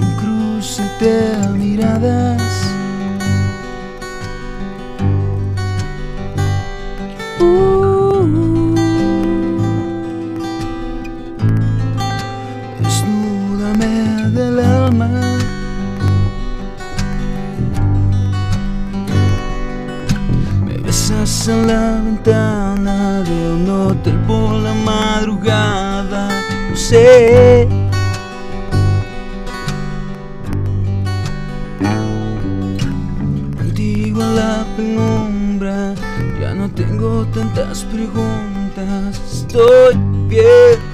un 0.00 0.16
cruce 0.18 0.82
de 1.00 1.48
miradas. 1.58 2.65
Me 14.90 15.08
besas 20.78 21.48
en 21.48 21.66
la 21.66 22.00
ventana 22.04 23.20
de 23.22 23.52
un 23.52 23.68
hotel 23.68 24.14
por 24.28 24.52
la 24.54 24.74
madrugada. 24.74 26.28
No 26.70 26.76
sé. 26.76 27.66
Contigo 33.58 34.22
en 34.22 34.36
la 34.36 34.64
penumbra, 34.76 35.94
ya 36.40 36.54
no 36.54 36.70
tengo 36.70 37.26
tantas 37.34 37.82
preguntas. 37.84 39.20
Estoy 39.32 39.96
bien. 40.28 40.85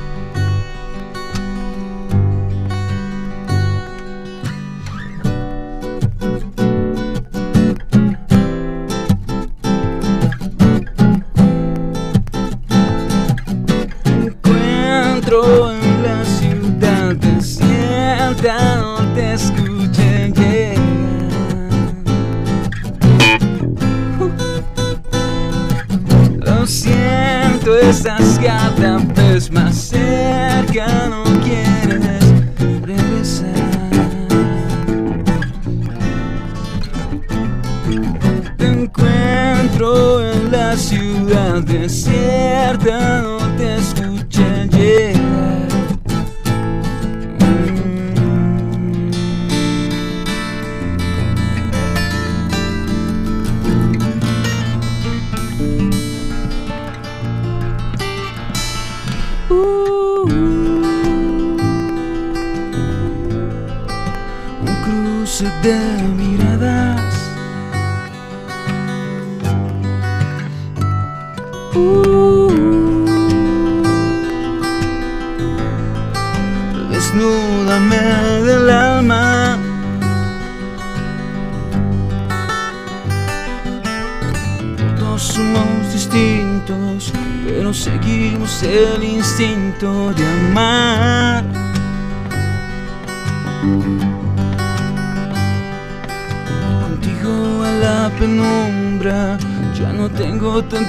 Cruce 65.63 66.22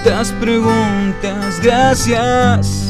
tantas 0.04 0.32
preguntas. 0.34 1.60
Gracias. 1.62 2.83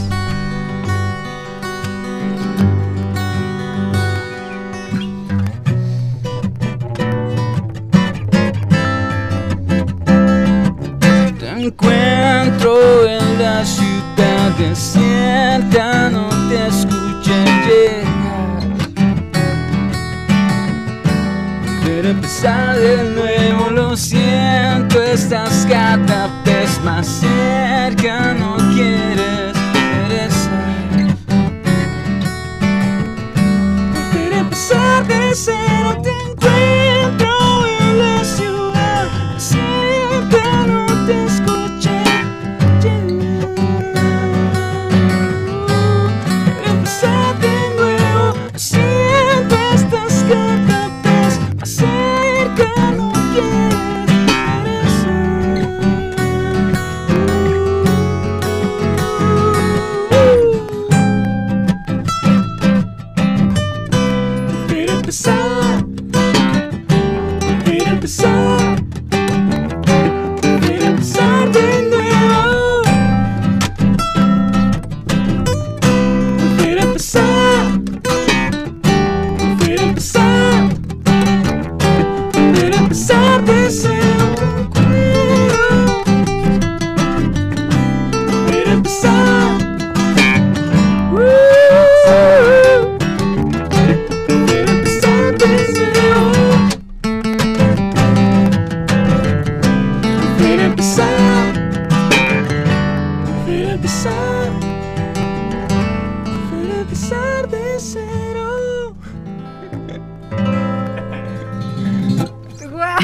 Empezar 35.33 35.99
de 36.03 36.52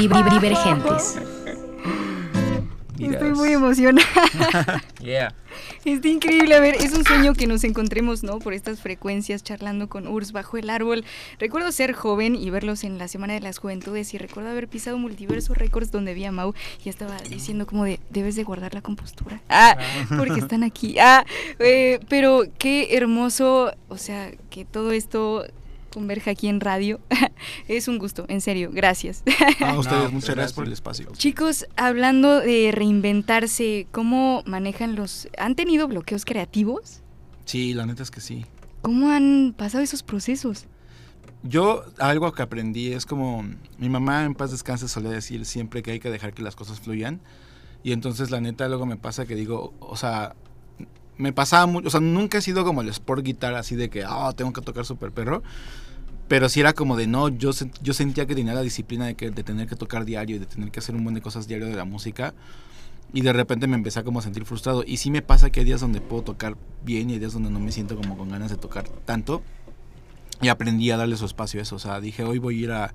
Divergentes. 0.08 1.18
Estoy 2.98 3.32
muy 3.32 3.52
emocionada. 3.52 4.82
Yeah. 5.00 5.34
Está 5.86 6.08
increíble, 6.08 6.54
a 6.54 6.60
ver, 6.60 6.74
es 6.74 6.92
un 6.92 7.04
sueño 7.04 7.32
que 7.32 7.46
nos 7.46 7.64
encontremos, 7.64 8.22
¿no? 8.22 8.38
Por 8.38 8.52
estas 8.52 8.80
frecuencias, 8.80 9.42
charlando 9.42 9.88
con 9.88 10.06
Urs 10.06 10.32
bajo 10.32 10.58
el 10.58 10.68
árbol. 10.68 11.04
Recuerdo 11.38 11.72
ser 11.72 11.94
joven 11.94 12.36
y 12.36 12.50
verlos 12.50 12.84
en 12.84 12.98
la 12.98 13.08
Semana 13.08 13.32
de 13.32 13.40
las 13.40 13.58
Juventudes 13.58 14.12
y 14.12 14.18
recuerdo 14.18 14.50
haber 14.50 14.68
pisado 14.68 14.98
Multiverso 14.98 15.54
Records 15.54 15.90
donde 15.90 16.12
vi 16.12 16.26
a 16.26 16.32
Mau 16.32 16.52
y 16.84 16.90
estaba 16.90 17.16
diciendo 17.16 17.66
como 17.66 17.84
de, 17.84 17.98
debes 18.10 18.36
de 18.36 18.44
guardar 18.44 18.74
la 18.74 18.82
compostura. 18.82 19.40
Ah, 19.48 19.78
porque 20.18 20.40
están 20.40 20.62
aquí. 20.62 20.98
Ah, 20.98 21.24
eh, 21.58 21.98
pero 22.10 22.42
qué 22.58 22.94
hermoso, 22.94 23.72
o 23.88 23.96
sea, 23.96 24.32
que 24.50 24.66
todo 24.66 24.92
esto 24.92 25.46
converja 25.90 26.30
aquí 26.32 26.48
en 26.48 26.60
radio. 26.60 27.00
es 27.68 27.88
un 27.88 27.98
gusto, 27.98 28.24
en 28.28 28.40
serio, 28.40 28.70
gracias. 28.72 29.22
A 29.60 29.74
ustedes, 29.78 30.04
No, 30.04 30.10
muchas 30.10 30.12
gracias 30.12 30.34
gracias. 30.36 30.52
por 30.52 30.66
el 30.66 30.72
espacio. 30.72 31.08
Chicos, 31.12 31.66
hablando 31.76 32.40
de 32.40 32.70
reinventarse, 32.72 33.86
¿cómo 33.92 34.42
manejan 34.46 34.94
los... 34.96 35.28
¿Han 35.38 35.54
tenido 35.56 35.88
bloqueos 35.88 36.24
creativos? 36.24 37.02
Sí, 37.44 37.74
la 37.74 37.86
neta 37.86 38.02
es 38.02 38.10
que 38.10 38.20
sí. 38.20 38.46
¿Cómo 38.82 39.10
han 39.10 39.54
pasado 39.56 39.82
esos 39.84 40.02
procesos? 40.02 40.66
Yo 41.42 41.84
algo 41.98 42.32
que 42.32 42.42
aprendí 42.42 42.92
es 42.92 43.06
como 43.06 43.44
mi 43.78 43.88
mamá 43.88 44.24
en 44.24 44.34
paz 44.34 44.50
descanse 44.50 44.88
solía 44.88 45.10
decir 45.10 45.44
siempre 45.46 45.82
que 45.82 45.92
hay 45.92 46.00
que 46.00 46.10
dejar 46.10 46.34
que 46.34 46.42
las 46.42 46.54
cosas 46.54 46.80
fluyan. 46.80 47.20
Y 47.82 47.92
entonces 47.92 48.30
la 48.30 48.40
neta 48.42 48.68
luego 48.68 48.84
me 48.84 48.96
pasa 48.96 49.24
que 49.26 49.34
digo, 49.34 49.72
o 49.80 49.96
sea, 49.96 50.34
me 51.20 51.32
pasaba 51.32 51.66
mucho, 51.66 51.88
o 51.88 51.90
sea, 51.90 52.00
nunca 52.00 52.38
he 52.38 52.42
sido 52.42 52.64
como 52.64 52.80
el 52.80 52.88
sport 52.88 53.24
guitar 53.24 53.54
así 53.54 53.76
de 53.76 53.90
que, 53.90 54.04
ah, 54.04 54.32
tengo 54.36 54.52
que 54.52 54.60
tocar 54.60 54.84
super 54.84 55.12
perro. 55.12 55.42
Pero 56.28 56.48
sí 56.48 56.60
era 56.60 56.72
como 56.72 56.96
de 56.96 57.06
no, 57.08 57.28
yo, 57.28 57.50
yo 57.82 57.92
sentía 57.92 58.24
que 58.26 58.36
tenía 58.36 58.54
la 58.54 58.62
disciplina 58.62 59.06
de, 59.06 59.16
que, 59.16 59.30
de 59.30 59.42
tener 59.42 59.66
que 59.66 59.74
tocar 59.74 60.04
diario 60.04 60.36
y 60.36 60.38
de 60.38 60.46
tener 60.46 60.70
que 60.70 60.78
hacer 60.78 60.94
un 60.94 61.02
buen 61.02 61.14
de 61.14 61.20
cosas 61.20 61.48
diario 61.48 61.66
de 61.66 61.74
la 61.74 61.84
música. 61.84 62.34
Y 63.12 63.22
de 63.22 63.32
repente 63.32 63.66
me 63.66 63.74
empecé 63.74 63.98
a 63.98 64.04
como 64.04 64.20
a 64.20 64.22
sentir 64.22 64.44
frustrado. 64.44 64.84
Y 64.86 64.98
sí 64.98 65.10
me 65.10 65.22
pasa 65.22 65.50
que 65.50 65.60
hay 65.60 65.66
días 65.66 65.80
donde 65.80 66.00
puedo 66.00 66.22
tocar 66.22 66.56
bien 66.84 67.10
y 67.10 67.14
hay 67.14 67.18
días 67.18 67.32
donde 67.32 67.50
no 67.50 67.58
me 67.58 67.72
siento 67.72 67.96
como 67.96 68.16
con 68.16 68.28
ganas 68.28 68.50
de 68.50 68.56
tocar 68.56 68.88
tanto. 68.88 69.42
Y 70.40 70.48
aprendí 70.48 70.90
a 70.92 70.96
darle 70.96 71.16
su 71.16 71.26
espacio 71.26 71.58
a 71.58 71.64
eso. 71.64 71.74
O 71.74 71.80
sea, 71.80 72.00
dije, 72.00 72.22
hoy 72.22 72.38
voy 72.38 72.60
a 72.60 72.62
ir 72.62 72.70
a, 72.70 72.94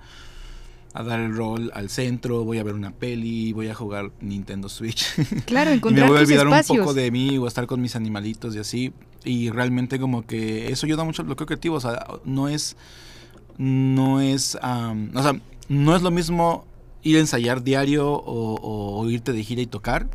a 0.96 1.04
dar 1.04 1.20
el 1.20 1.36
rol 1.36 1.72
al 1.74 1.90
centro, 1.90 2.46
voy 2.46 2.58
a 2.58 2.64
ver 2.64 2.74
una 2.74 2.92
peli, 2.92 3.52
voy 3.52 3.68
a 3.68 3.76
jugar 3.76 4.12
Nintendo 4.22 4.70
Switch. 4.70 5.06
Claro, 5.46 5.72
y 5.72 5.74
me 5.74 5.78
encontrar 5.78 6.08
voy 6.08 6.18
a 6.18 6.22
olvidar 6.22 6.48
un 6.48 6.62
poco 6.66 6.94
de 6.94 7.12
mí 7.12 7.38
o 7.38 7.48
estar 7.48 7.68
con 7.68 7.82
mis 7.82 7.98
animalitos 7.98 8.56
y 8.56 8.60
así. 8.60 8.94
Y 9.26 9.50
realmente 9.50 10.00
como 10.00 10.26
que 10.26 10.72
eso 10.72 10.86
ayuda 10.86 11.04
mucho 11.04 11.22
al 11.22 11.26
bloqueo 11.26 11.48
creativo. 11.48 11.76
O 11.76 11.82
sea, 11.82 12.08
no 12.24 12.48
es... 12.48 12.78
No 13.58 14.22
es... 14.22 14.58
am, 14.62 15.12
o 15.14 15.22
sea, 15.22 15.40
no 15.68 15.96
es 15.96 16.02
lo 16.02 16.12
mismo 16.12 16.66
ir 17.04 17.18
a 17.18 17.20
ensayar 17.20 17.62
diario 17.62 18.10
o, 18.10 19.02
o 19.02 19.10
irte 19.10 19.34
de 19.34 19.44
gira 19.44 19.62
y 19.62 19.68
tocar 19.68 20.10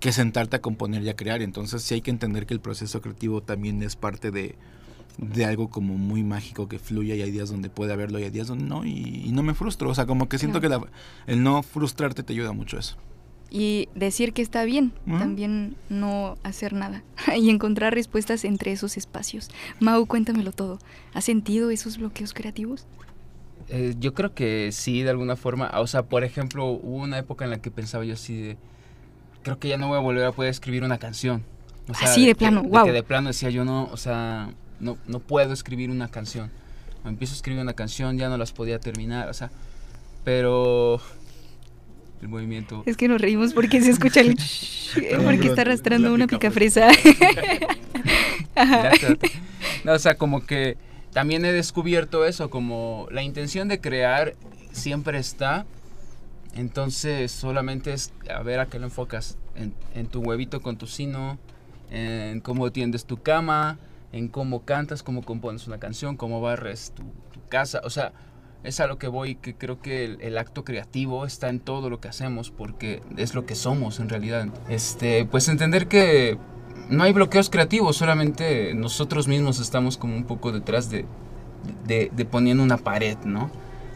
que 0.00 0.12
sentarte 0.12 0.56
a 0.56 0.60
componer 0.60 1.02
y 1.02 1.10
a 1.10 1.14
crear. 1.16 1.42
Entonces 1.42 1.82
sí 1.82 1.94
hay 1.94 2.00
que 2.00 2.10
entender 2.10 2.44
que 2.46 2.54
el 2.54 2.60
proceso 2.60 3.00
creativo 3.00 3.40
también 3.40 3.82
es 3.84 3.94
parte 3.94 4.32
de, 4.32 4.56
de 5.18 5.44
algo 5.44 5.68
como 5.68 5.98
muy 5.98 6.22
mágico 6.22 6.68
que 6.68 6.78
fluye 6.78 7.16
y 7.16 7.22
hay 7.22 7.30
días 7.32 7.50
donde 7.50 7.68
puede 7.70 7.92
haberlo 7.92 8.18
y 8.20 8.22
hay 8.24 8.30
días 8.30 8.46
donde 8.46 8.64
no 8.64 8.84
y, 8.84 9.22
y 9.26 9.32
no 9.32 9.42
me 9.42 9.52
frustro. 9.54 9.90
O 9.90 9.94
sea, 9.94 10.06
como 10.06 10.28
que 10.28 10.38
siento 10.38 10.60
que 10.60 10.68
la- 10.68 10.80
el 11.26 11.42
no 11.42 11.62
frustrarte 11.62 12.22
te 12.22 12.32
ayuda 12.32 12.52
mucho 12.52 12.78
eso. 12.78 12.96
Y 13.50 13.88
decir 13.94 14.32
que 14.34 14.42
está 14.42 14.64
bien, 14.64 14.92
Ujú. 15.06 15.18
también 15.18 15.74
no 15.88 16.36
hacer 16.42 16.72
nada. 16.74 17.02
y 17.36 17.50
encontrar 17.50 17.94
respuestas 17.94 18.44
entre 18.44 18.72
esos 18.72 18.96
espacios. 18.96 19.48
Mau, 19.80 20.04
cuéntamelo 20.06 20.52
todo. 20.52 20.78
¿Has 21.14 21.24
sentido 21.24 21.70
esos 21.70 21.98
bloqueos 21.98 22.32
creativos? 22.34 22.86
Eh, 23.70 23.94
yo 23.98 24.14
creo 24.14 24.34
que 24.34 24.70
sí, 24.72 25.02
de 25.02 25.10
alguna 25.10 25.34
forma. 25.36 25.70
O 25.80 25.86
sea, 25.86 26.02
por 26.04 26.24
ejemplo, 26.24 26.66
hubo 26.70 26.96
una 27.02 27.18
época 27.18 27.44
en 27.44 27.50
la 27.50 27.60
que 27.60 27.70
pensaba 27.70 28.04
yo 28.04 28.14
así 28.14 28.36
de... 28.40 28.56
Creo 29.42 29.58
que 29.58 29.68
ya 29.68 29.78
no 29.78 29.88
voy 29.88 29.96
a 29.96 30.00
volver 30.00 30.24
a 30.26 30.32
poder 30.32 30.50
escribir 30.50 30.84
una 30.84 30.98
canción. 30.98 31.42
O 31.88 31.94
sea, 31.94 32.10
Así 32.10 32.22
de 32.26 32.28
que- 32.32 32.34
plano, 32.36 32.62
de 32.62 32.68
guau. 32.68 32.84
que 32.86 32.92
de 32.92 33.02
plano 33.02 33.28
decía 33.28 33.48
yo 33.50 33.64
no, 33.64 33.84
o 33.90 33.96
sea, 33.96 34.50
no, 34.80 34.98
no 35.06 35.20
puedo 35.20 35.52
escribir 35.52 35.90
una 35.90 36.08
canción. 36.08 36.50
Empiezo 37.04 37.34
a 37.34 37.36
escribir 37.36 37.62
una 37.62 37.74
canción, 37.74 38.18
ya 38.18 38.28
no 38.28 38.36
las 38.36 38.52
podía 38.52 38.78
terminar, 38.78 39.28
o 39.28 39.34
sea, 39.34 39.50
pero 40.24 41.00
el 42.20 42.28
movimiento... 42.28 42.82
Es 42.86 42.96
que 42.96 43.08
nos 43.08 43.20
reímos 43.20 43.54
porque 43.54 43.80
se 43.80 43.90
escucha 43.90 44.20
el... 44.20 44.36
porque 45.24 45.46
está 45.48 45.62
arrastrando 45.62 46.08
La 46.08 46.14
una 46.14 46.26
picafresa. 46.26 46.90
Gracias. 48.54 49.18
No, 49.84 49.92
o 49.92 49.98
sea, 49.98 50.16
como 50.16 50.44
que 50.44 50.76
también 51.12 51.44
he 51.44 51.52
descubierto 51.52 52.24
eso, 52.24 52.50
como 52.50 53.06
la 53.10 53.22
intención 53.22 53.68
de 53.68 53.80
crear 53.80 54.34
siempre 54.72 55.18
está, 55.18 55.66
entonces 56.54 57.30
solamente 57.30 57.92
es 57.92 58.12
a 58.28 58.42
ver 58.42 58.60
a 58.60 58.66
qué 58.66 58.78
lo 58.78 58.86
enfocas, 58.86 59.38
en, 59.54 59.72
en 59.94 60.06
tu 60.06 60.20
huevito 60.20 60.60
con 60.60 60.78
tocino, 60.78 61.38
en 61.90 62.40
cómo 62.40 62.70
tiendes 62.72 63.04
tu 63.04 63.22
cama, 63.22 63.78
en 64.12 64.28
cómo 64.28 64.64
cantas, 64.64 65.02
cómo 65.02 65.22
compones 65.22 65.66
una 65.66 65.78
canción, 65.78 66.16
cómo 66.16 66.40
barres 66.40 66.92
tu, 66.94 67.02
tu 67.32 67.46
casa, 67.48 67.80
o 67.84 67.90
sea, 67.90 68.12
es 68.64 68.80
a 68.80 68.86
lo 68.86 68.98
que 68.98 69.06
voy, 69.08 69.36
que 69.36 69.54
creo 69.54 69.80
que 69.80 70.04
el, 70.04 70.20
el 70.20 70.36
acto 70.36 70.64
creativo 70.64 71.24
está 71.24 71.48
en 71.48 71.60
todo 71.60 71.90
lo 71.90 72.00
que 72.00 72.08
hacemos, 72.08 72.50
porque 72.50 73.02
es 73.16 73.34
lo 73.34 73.46
que 73.46 73.54
somos 73.54 74.00
en 74.00 74.08
realidad. 74.08 74.48
Este, 74.68 75.24
pues 75.26 75.48
entender 75.48 75.86
que 75.88 76.38
no 76.90 77.04
hay 77.04 77.12
bloqueos 77.12 77.50
creativos, 77.50 77.96
solamente 77.96 78.74
nosotros 78.74 79.28
mismos 79.28 79.60
estamos 79.60 79.96
como 79.96 80.16
un 80.16 80.24
poco 80.24 80.52
detrás 80.52 80.90
de, 80.90 81.04
de, 81.86 82.10
de 82.14 82.24
poniendo 82.24 82.62
una 82.62 82.78
pared, 82.78 83.16
¿no? 83.24 83.50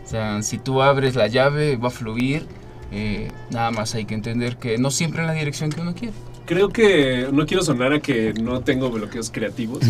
O 0.05 0.09
sea, 0.09 0.43
si 0.43 0.59
tú 0.59 0.83
abres 0.83 1.15
la 1.17 1.27
llave, 1.29 1.77
va 1.77 1.89
a 1.89 1.91
fluir. 1.91 2.47
eh, 2.93 3.31
nada 3.51 3.71
más 3.71 3.95
hay 3.95 4.05
que 4.05 4.15
entender 4.15 4.59
que 4.59 4.77
no 4.79 4.91
siempre 4.91 5.23
en 5.23 5.27
la 5.29 5.33
dirección 5.33 5.71
que 5.71 5.81
uno 5.81 5.95
quiere. 5.95 6.15
Creo 6.53 6.69
que 6.69 7.29
no 7.33 7.47
quiero 7.47 7.63
sonar 7.63 7.93
a 7.93 8.01
que 8.01 8.35
no 8.35 8.61
tengo 8.61 8.91
bloqueos 8.91 9.31
creativos, 9.31 9.81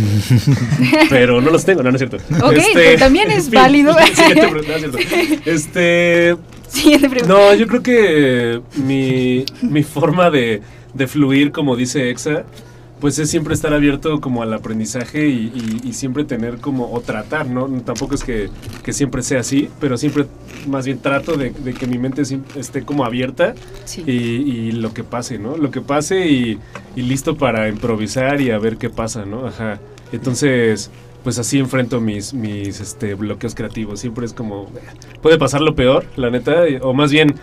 pero 1.10 1.40
no 1.40 1.50
los 1.50 1.64
tengo, 1.64 1.82
no, 1.82 1.90
no 1.90 1.96
es 1.96 2.00
cierto. 2.00 2.16
Este, 2.18 2.44
Ok, 2.44 2.54
pero 2.74 2.98
también 2.98 3.30
es 3.30 3.44
fin, 3.50 3.54
válido. 3.54 3.94
Siguiente 4.14 4.48
pregunta, 4.48 4.78
no 4.78 4.98
es 4.98 5.06
cierto. 5.06 5.50
Este, 5.50 6.36
Siguiente 6.68 7.08
pregunta. 7.10 7.34
no, 7.34 7.54
yo 7.54 7.66
creo 7.66 7.82
que 7.82 8.60
mi, 8.76 9.44
mi 9.62 9.82
forma 9.82 10.30
de, 10.30 10.62
de 10.94 11.06
fluir, 11.06 11.52
como 11.52 11.76
dice 11.76 12.10
Exa, 12.10 12.44
pues 13.02 13.18
es 13.18 13.28
siempre 13.28 13.52
estar 13.52 13.74
abierto 13.74 14.20
como 14.22 14.42
al 14.42 14.54
aprendizaje 14.54 15.28
y, 15.28 15.52
y- 15.84 15.88
y 15.88 15.92
siempre 15.92 16.24
tener 16.24 16.58
como, 16.58 16.90
o 16.90 17.00
tratar, 17.02 17.46
¿no? 17.48 17.66
Tampoco 17.82 18.14
es 18.14 18.24
que, 18.24 18.48
que 18.82 18.94
siempre 18.94 19.22
sea 19.22 19.40
así, 19.40 19.68
pero 19.80 19.98
siempre 19.98 20.26
más 20.66 20.86
bien 20.86 21.00
trato 21.00 21.36
de, 21.36 21.50
de 21.50 21.74
que 21.74 21.86
mi 21.86 21.98
mente 21.98 22.22
esté 22.56 22.82
como 22.84 23.04
abierta 23.04 23.54
Sí. 23.84 24.02
y, 24.06 24.12
y 24.12 24.72
lo 24.72 24.94
que 24.94 25.04
pase, 25.04 25.38
¿no? 25.38 25.56
Lo 25.58 25.70
que 25.70 25.82
pase 25.82 26.28
y, 26.30 26.58
listo 26.96 27.36
para 27.36 27.68
improvisar 27.68 28.40
y 28.40 28.50
a 28.52 28.58
ver 28.58 28.78
qué 28.78 28.88
pasa, 28.88 29.26
¿no? 29.26 29.46
Ajá. 29.46 29.80
Entonces, 30.12 30.90
pues 31.24 31.38
así 31.38 31.58
enfrento 31.58 32.00
mis, 32.00 32.34
mis 32.34 32.80
este, 32.80 33.14
bloqueos 33.14 33.54
creativos. 33.54 34.00
Siempre 34.00 34.26
es 34.26 34.32
como, 34.32 34.70
puede 35.22 35.38
pasar 35.38 35.60
lo 35.60 35.74
peor, 35.74 36.04
la 36.16 36.30
neta, 36.30 36.62
o 36.82 36.94
más 36.94 37.10
bien, 37.10 37.34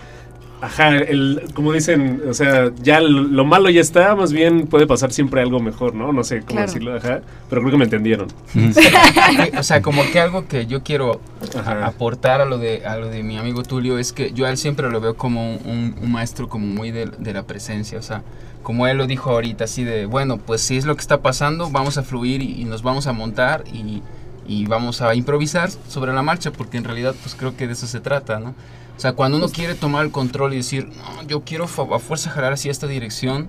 ajá, 0.61 0.95
el, 0.97 1.43
como 1.53 1.71
dicen, 1.73 2.21
o 2.29 2.33
sea, 2.33 2.71
ya 2.81 2.99
lo, 3.01 3.21
lo 3.23 3.45
malo 3.45 3.69
ya 3.69 3.81
está, 3.81 4.15
más 4.15 4.31
bien 4.33 4.67
puede 4.67 4.85
pasar 4.87 5.11
siempre 5.11 5.41
algo 5.41 5.59
mejor, 5.59 5.95
¿no? 5.95 6.11
No 6.13 6.23
sé 6.23 6.39
cómo 6.39 6.49
Claro. 6.57 6.67
decirlo, 6.67 6.95
ajá, 6.95 7.21
pero 7.49 7.61
creo 7.61 7.71
que 7.71 7.77
me 7.77 7.83
entendieron. 7.85 8.27
o 9.57 9.63
sea, 9.63 9.81
como 9.81 10.03
que 10.11 10.19
algo 10.19 10.47
que 10.47 10.65
yo 10.65 10.83
quiero 10.83 11.21
Ajá. 11.57 11.85
aportar 11.85 12.41
a 12.41 12.45
lo 12.45 12.57
de 12.57 12.85
a 12.85 12.97
lo 12.97 13.07
de 13.09 13.23
mi 13.23 13.37
amigo 13.37 13.63
Tulio 13.63 13.97
es 13.97 14.13
que 14.13 14.31
yo 14.31 14.45
a 14.45 14.49
él 14.49 14.57
siempre 14.57 14.89
lo 14.89 14.99
veo 15.01 15.15
como 15.15 15.55
un, 15.55 15.95
un 16.01 16.11
maestro 16.11 16.49
como 16.49 16.65
muy 16.67 16.91
de, 16.91 17.05
de 17.05 17.33
la 17.33 17.43
presencia, 17.43 17.97
o 17.99 18.01
sea, 18.01 18.21
como 18.63 18.85
él 18.87 18.97
lo 18.97 19.07
dijo 19.07 19.31
ahorita, 19.31 19.63
así 19.63 19.83
de, 19.83 20.05
bueno, 20.05 20.37
pues 20.37 20.61
si 20.61 20.77
es 20.77 20.85
lo 20.85 20.95
que 20.95 21.01
está 21.01 21.21
pasando, 21.21 21.69
vamos 21.71 21.97
a 21.97 22.03
fluir 22.03 22.41
y, 22.41 22.61
y 22.61 22.65
nos 22.65 22.83
vamos 22.83 23.07
a 23.07 23.13
montar 23.13 23.63
y, 23.73 24.01
y 24.47 24.65
vamos 24.65 25.01
a 25.01 25.15
improvisar 25.15 25.69
sobre 25.87 26.13
la 26.13 26.21
marcha, 26.21 26.51
porque 26.51 26.77
en 26.77 26.83
realidad 26.83 27.15
pues 27.23 27.35
creo 27.35 27.55
que 27.55 27.67
de 27.67 27.73
eso 27.73 27.87
se 27.87 27.99
trata, 27.99 28.39
¿no? 28.39 28.53
O 28.99 29.01
sea, 29.01 29.13
cuando 29.13 29.37
uno 29.37 29.47
quiere 29.47 29.75
tomar 29.75 30.03
el 30.03 30.11
control 30.11 30.53
y 30.53 30.57
decir, 30.57 30.89
no, 30.89 31.23
yo 31.25 31.45
quiero 31.45 31.63
a 31.63 31.99
fuerza 31.99 32.31
jalar 32.31 32.51
hacia 32.51 32.69
esta 32.69 32.85
dirección, 32.85 33.47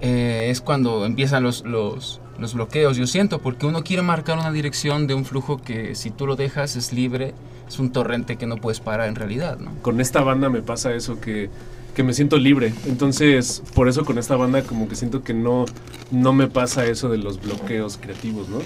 eh, 0.00 0.48
es 0.50 0.60
cuando 0.60 1.06
empiezan 1.06 1.44
los, 1.44 1.64
los, 1.64 2.20
los 2.40 2.54
bloqueos, 2.54 2.96
yo 2.96 3.06
siento, 3.06 3.38
porque 3.38 3.66
uno 3.66 3.84
quiere 3.84 4.02
marcar 4.02 4.36
una 4.36 4.50
dirección 4.50 5.06
de 5.06 5.14
un 5.14 5.24
flujo 5.24 5.62
que 5.62 5.94
si 5.94 6.10
tú 6.10 6.26
lo 6.26 6.34
dejas 6.34 6.74
es 6.74 6.92
libre, 6.92 7.34
es 7.68 7.78
un 7.78 7.92
torrente 7.92 8.34
que 8.34 8.46
no 8.46 8.56
puedes 8.56 8.80
parar 8.80 9.06
en 9.06 9.14
realidad, 9.14 9.60
¿no? 9.60 9.70
con 9.80 10.00
esta 10.00 10.22
banda 10.22 10.48
me 10.48 10.60
pasa 10.60 10.92
eso 10.92 11.20
que, 11.20 11.50
que 11.94 12.02
me 12.02 12.12
siento 12.12 12.36
libre. 12.36 12.74
Entonces, 12.86 13.62
por 13.76 13.88
eso 13.88 14.04
con 14.04 14.18
esta 14.18 14.34
banda 14.34 14.62
como 14.62 14.88
que 14.88 14.96
siento 14.96 15.22
que 15.22 15.34
no, 15.34 15.66
no 16.10 16.32
me 16.32 16.48
pasa 16.48 16.84
eso 16.84 17.08
de 17.08 17.18
los 17.18 17.40
bloqueos 17.40 17.96
creativos, 17.96 18.48
¿no? 18.48 18.58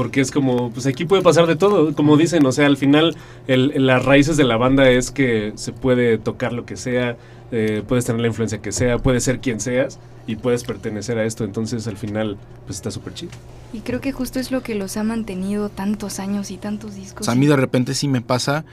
Porque 0.00 0.22
es 0.22 0.30
como, 0.30 0.70
pues 0.70 0.86
aquí 0.86 1.04
puede 1.04 1.20
pasar 1.20 1.46
de 1.46 1.56
todo, 1.56 1.94
como 1.94 2.16
dicen, 2.16 2.46
o 2.46 2.52
sea, 2.52 2.64
al 2.64 2.78
final 2.78 3.14
el- 3.46 3.84
las 3.86 4.02
raíces 4.02 4.38
de 4.38 4.44
la 4.44 4.56
banda 4.56 4.88
es 4.88 5.10
que 5.10 5.52
se 5.56 5.72
puede 5.74 6.16
tocar 6.16 6.54
lo 6.54 6.64
que 6.64 6.78
sea, 6.78 7.18
eh, 7.52 7.82
puedes 7.86 8.06
tener 8.06 8.22
la 8.22 8.28
influencia 8.28 8.62
que 8.62 8.72
sea, 8.72 8.96
puedes 8.96 9.24
ser 9.24 9.40
quien 9.40 9.60
seas 9.60 9.98
y 10.26 10.36
puedes 10.36 10.64
pertenecer 10.64 11.18
a 11.18 11.24
esto, 11.26 11.44
entonces 11.44 11.86
al 11.86 11.98
final 11.98 12.38
pues 12.64 12.76
está 12.78 12.90
súper 12.90 13.12
chido. 13.12 13.32
Y 13.74 13.80
creo 13.80 14.00
que 14.00 14.10
justo 14.12 14.40
es 14.40 14.50
lo 14.50 14.62
que 14.62 14.74
los 14.74 14.96
ha 14.96 15.02
mantenido 15.04 15.68
tantos 15.68 16.18
años 16.18 16.50
y 16.50 16.56
tantos 16.56 16.92
O 16.92 16.94
discos. 16.94 17.26
sea, 17.26 17.32
a 17.32 17.36
mí 17.36 17.46
de 17.46 17.56
repente 17.56 17.92
sí 17.92 18.08
me 18.08 18.22
pasa 18.22 18.64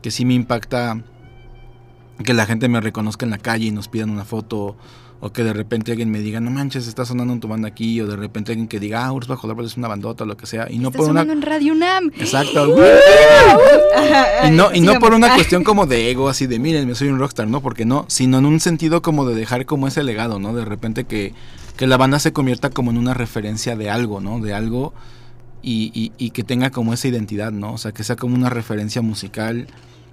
que 0.00 0.12
sí 0.12 0.24
me 0.24 0.34
impacta 0.34 1.02
que 2.24 2.34
la 2.34 2.46
gente 2.46 2.68
me 2.68 2.80
reconozca 2.80 3.26
en 3.26 3.30
la 3.32 3.38
calle 3.38 3.66
y 3.66 3.70
nos 3.72 3.88
pidan 3.88 4.10
una 4.10 4.24
foto 4.24 4.76
o 5.24 5.32
que 5.32 5.44
de 5.44 5.52
repente 5.52 5.92
alguien 5.92 6.10
me 6.10 6.18
diga, 6.18 6.40
no 6.40 6.50
manches, 6.50 6.88
está 6.88 7.04
sonando 7.06 7.38
tu 7.38 7.46
banda 7.46 7.68
aquí, 7.68 8.00
o 8.00 8.08
de 8.08 8.16
repente 8.16 8.50
alguien 8.50 8.66
que 8.66 8.80
diga, 8.80 9.04
ah, 9.06 9.12
Urs 9.12 9.28
Bajo 9.28 9.48
Árbol 9.48 9.66
es 9.66 9.76
una 9.76 9.86
bandota 9.86 10.24
o 10.24 10.26
lo 10.26 10.36
que 10.36 10.46
sea, 10.46 10.66
y 10.68 10.78
no 10.80 10.88
Está 10.88 10.98
por 10.98 11.10
una... 11.10 11.22
en 11.22 11.42
Radio 11.42 11.72
UNAM. 11.74 12.10
Exacto. 12.18 12.74
y 14.46 14.50
no, 14.50 14.74
y 14.74 14.80
no 14.80 14.98
por 14.98 15.14
una 15.14 15.32
cuestión 15.34 15.64
como 15.64 15.86
de 15.86 16.10
ego, 16.10 16.28
así 16.28 16.46
de, 16.46 16.58
miren, 16.58 16.88
me 16.88 16.94
soy 16.94 17.08
un 17.08 17.18
rockstar, 17.18 17.46
¿no? 17.46 17.60
Porque 17.60 17.84
no, 17.84 18.04
sino 18.08 18.38
en 18.38 18.46
un 18.46 18.60
sentido 18.60 19.02
como 19.02 19.24
de 19.24 19.34
dejar 19.34 19.64
como 19.66 19.86
ese 19.88 20.02
legado, 20.02 20.38
¿no? 20.38 20.54
De 20.54 20.64
repente 20.64 21.04
que, 21.04 21.34
que 21.76 21.86
la 21.86 21.96
banda 21.96 22.18
se 22.18 22.32
convierta 22.32 22.70
como 22.70 22.90
en 22.90 22.98
una 22.98 23.14
referencia 23.14 23.76
de 23.76 23.90
algo, 23.90 24.20
¿no? 24.20 24.40
De 24.40 24.54
algo 24.54 24.92
y, 25.62 25.92
y- 25.94 26.12
y 26.18 26.30
que 26.30 26.42
tenga 26.42 26.70
como 26.70 26.92
esa 26.92 27.08
identidad, 27.08 27.52
¿no? 27.52 27.72
O 27.74 27.78
sea, 27.78 27.92
que 27.92 28.02
sea 28.04 28.16
como 28.16 28.34
una 28.34 28.50
referencia 28.50 29.02
musical 29.02 29.68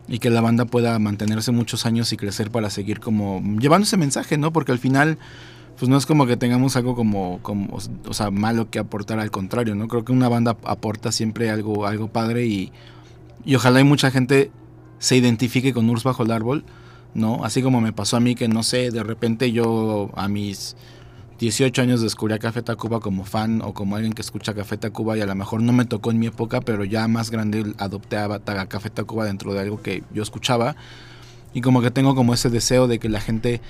y 0.09 0.19
que 0.19 0.29
la 0.31 0.41
banda 0.41 0.65
pueda 0.65 0.97
mantenerse 0.97 1.51
muchos 1.51 1.85
años 1.85 2.11
y 2.11 2.17
crecer 2.17 2.49
para 2.49 2.69
seguir 2.69 2.99
como 2.99 3.41
llevando 3.59 3.85
ese 3.85 3.95
mensaje, 3.95 4.37
¿no? 4.37 4.51
Porque 4.51 4.71
al 4.71 4.79
final, 4.79 5.19
pues 5.77 5.87
no 5.87 5.97
es 5.97 6.07
como 6.07 6.25
que 6.25 6.35
tengamos 6.35 6.75
algo 6.75 6.95
como, 6.95 7.39
como 7.43 7.77
o 7.77 8.13
sea, 8.13 8.31
malo 8.31 8.69
que 8.71 8.79
aportar, 8.79 9.19
al 9.19 9.29
contrario, 9.29 9.75
¿no? 9.75 9.87
Creo 9.87 10.03
que 10.03 10.11
una 10.11 10.27
banda 10.27 10.57
aporta 10.65 11.11
siempre 11.11 11.51
algo, 11.51 11.85
algo 11.85 12.07
padre 12.07 12.47
y, 12.47 12.71
y 13.45 13.55
ojalá 13.55 13.79
y 13.79 13.83
mucha 13.83 14.09
gente 14.09 14.51
se 14.97 15.15
identifique 15.15 15.73
con 15.73 15.89
Urs 15.89 16.03
bajo 16.03 16.23
el 16.23 16.31
árbol, 16.31 16.65
¿no? 17.13 17.45
Así 17.45 17.61
como 17.61 17.79
me 17.79 17.93
pasó 17.93 18.17
a 18.17 18.19
mí 18.19 18.33
que, 18.33 18.47
no 18.47 18.63
sé, 18.63 18.89
de 18.89 19.03
repente 19.03 19.51
yo 19.51 20.09
a 20.15 20.27
mis 20.27 20.75
18 21.39 21.81
años 21.81 22.01
descubrí 22.01 22.33
a 22.33 22.39
Café 22.39 22.61
Tacuba 22.61 22.99
como 22.99 23.23
fan 23.23 23.61
o 23.61 23.73
como 23.73 23.95
alguien 23.95 24.11
que 24.11 24.21
escucha 24.21 24.53
Café 24.53 24.77
Tacuba 24.77 25.17
y 25.17 25.21
a 25.21 25.25
lo 25.25 25.33
mejor 25.35 25.61
no 25.61 25.71
me 25.71 25.85
tocó 25.85 26.11
en 26.11 26.19
mi 26.19 26.27
época, 26.27 26.59
pero 26.59 26.83
ya 26.83 27.07
más 27.07 27.31
grande 27.31 27.73
adopté 27.77 28.17
a, 28.17 28.39
Café 28.67 28.89
Tacuba 28.89 29.23
dentro 29.23 29.53
de 29.53 29.61
algo 29.61 29.81
que 29.81 30.03
yo 30.13 30.21
escuchaba. 30.21 30.75
Y 31.53 31.61
como 31.61 31.81
que 31.81 31.91
tengo 31.91 32.13
como 32.13 32.33
ese 32.33 32.49
deseo 32.49 32.87
de 32.87 32.99
que 32.99 33.07
la 33.07 33.21
gente 33.21 33.61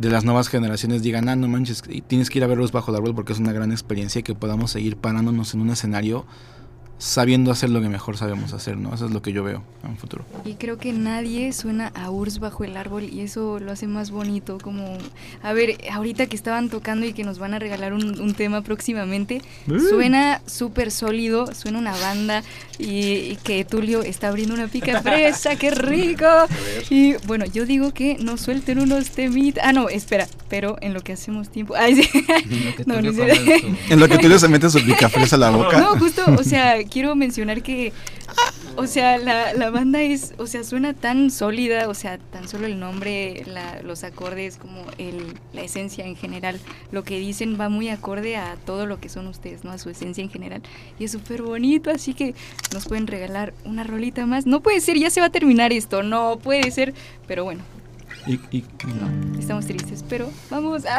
de 0.00 0.08
las 0.08 0.24
nuevas 0.24 0.48
generaciones 0.48 1.02
digan, 1.02 1.28
ah, 1.28 1.36
no 1.36 1.46
manches, 1.46 1.82
tienes 2.06 2.30
que 2.30 2.38
ir 2.38 2.44
a 2.44 2.46
verlos 2.46 2.72
bajo 2.72 2.90
el 2.90 2.96
árbol 2.96 3.14
porque 3.14 3.34
es 3.34 3.38
una 3.38 3.52
gran 3.52 3.70
experiencia 3.70 4.20
y 4.20 4.22
que 4.22 4.34
podamos 4.34 4.70
seguir 4.70 4.96
parándonos 4.96 5.52
en 5.52 5.60
un 5.60 5.68
escenario 5.68 6.24
sabiendo 7.00 7.50
hacer 7.50 7.70
lo 7.70 7.80
que 7.80 7.88
mejor 7.88 8.18
sabemos 8.18 8.52
hacer, 8.52 8.76
¿no? 8.76 8.94
Eso 8.94 9.06
es 9.06 9.10
lo 9.10 9.22
que 9.22 9.32
yo 9.32 9.42
veo 9.42 9.62
en 9.82 9.90
un 9.92 9.96
futuro. 9.96 10.22
Y 10.44 10.54
creo 10.54 10.76
que 10.76 10.92
nadie 10.92 11.50
suena 11.54 11.90
a 11.94 12.10
Urs 12.10 12.40
bajo 12.40 12.62
el 12.62 12.76
árbol 12.76 13.04
y 13.04 13.20
eso 13.20 13.58
lo 13.58 13.72
hace 13.72 13.86
más 13.86 14.10
bonito. 14.10 14.58
Como, 14.62 14.98
a 15.42 15.52
ver, 15.54 15.78
ahorita 15.90 16.26
que 16.26 16.36
estaban 16.36 16.68
tocando 16.68 17.06
y 17.06 17.14
que 17.14 17.24
nos 17.24 17.38
van 17.38 17.54
a 17.54 17.58
regalar 17.58 17.94
un, 17.94 18.20
un 18.20 18.34
tema 18.34 18.60
próximamente, 18.60 19.40
suena 19.88 20.42
súper 20.46 20.90
sólido, 20.90 21.54
suena 21.54 21.78
una 21.78 21.96
banda 21.96 22.42
y, 22.78 22.84
y 23.32 23.38
que 23.42 23.64
Tulio 23.64 24.02
está 24.02 24.28
abriendo 24.28 24.54
una 24.54 24.66
pica 24.68 25.00
fresa, 25.02 25.56
¡qué 25.56 25.70
rico! 25.70 26.26
Y 26.90 27.14
bueno, 27.26 27.46
yo 27.46 27.64
digo 27.64 27.94
que 27.94 28.18
nos 28.20 28.42
suelten 28.42 28.78
unos 28.78 29.08
temitas. 29.10 29.64
Ah, 29.66 29.72
no, 29.72 29.88
espera, 29.88 30.28
pero 30.50 30.76
en 30.82 30.92
lo 30.92 31.00
que 31.00 31.14
hacemos 31.14 31.48
tiempo. 31.48 31.74
Ay, 31.76 31.96
sí. 32.02 32.08
Lo 32.12 32.76
que 32.76 32.84
No, 32.84 33.00
no 33.00 33.12
tu- 33.12 33.22
En 33.90 34.00
lo 34.00 34.06
que 34.06 34.18
tú 34.18 34.28
le 34.28 34.48
metes 34.48 34.72
su 34.72 34.84
picafres 34.84 35.32
a 35.32 35.38
la 35.38 35.50
boca. 35.50 35.80
No, 35.80 35.98
justo, 35.98 36.22
o 36.38 36.44
sea, 36.44 36.84
quiero 36.90 37.14
mencionar 37.14 37.62
que, 37.62 37.92
o 38.76 38.86
sea, 38.86 39.16
la, 39.18 39.54
la 39.54 39.70
banda 39.70 40.02
es, 40.02 40.34
o 40.38 40.46
sea, 40.46 40.64
suena 40.64 40.92
tan 40.94 41.30
sólida, 41.30 41.88
o 41.88 41.94
sea, 41.94 42.18
tan 42.18 42.48
solo 42.48 42.66
el 42.66 42.78
nombre, 42.78 43.44
la- 43.46 43.80
los 43.82 44.04
acordes, 44.04 44.56
como 44.56 44.84
el, 44.98 45.34
la 45.52 45.62
esencia 45.62 46.04
en 46.06 46.16
general, 46.16 46.60
lo 46.92 47.02
que 47.04 47.18
dicen 47.18 47.56
va 47.58 47.68
muy 47.68 47.88
acorde 47.88 48.36
a 48.36 48.56
todo 48.66 48.86
lo 48.86 49.00
que 49.00 49.08
son 49.08 49.26
ustedes, 49.28 49.64
¿no? 49.64 49.70
A 49.70 49.78
su 49.78 49.88
esencia 49.90 50.22
en 50.22 50.30
general. 50.30 50.62
Y 50.98 51.04
es 51.04 51.12
súper 51.12 51.42
bonito, 51.42 51.90
así 51.90 52.12
que 52.14 52.34
nos 52.74 52.86
pueden 52.86 53.06
regalar 53.06 53.54
una 53.64 53.84
rolita 53.84 54.26
más. 54.26 54.46
No 54.46 54.60
puede 54.60 54.80
ser, 54.80 54.98
ya 54.98 55.10
se 55.10 55.20
va 55.20 55.26
a 55.26 55.30
terminar 55.30 55.72
esto, 55.72 56.02
no 56.02 56.38
puede 56.38 56.70
ser, 56.70 56.92
pero 57.26 57.44
bueno, 57.44 57.62
Y, 58.26 58.34
y- 58.56 58.64
no, 58.86 59.38
estamos 59.38 59.66
tristes, 59.66 60.04
pero 60.08 60.28
vamos. 60.50 60.82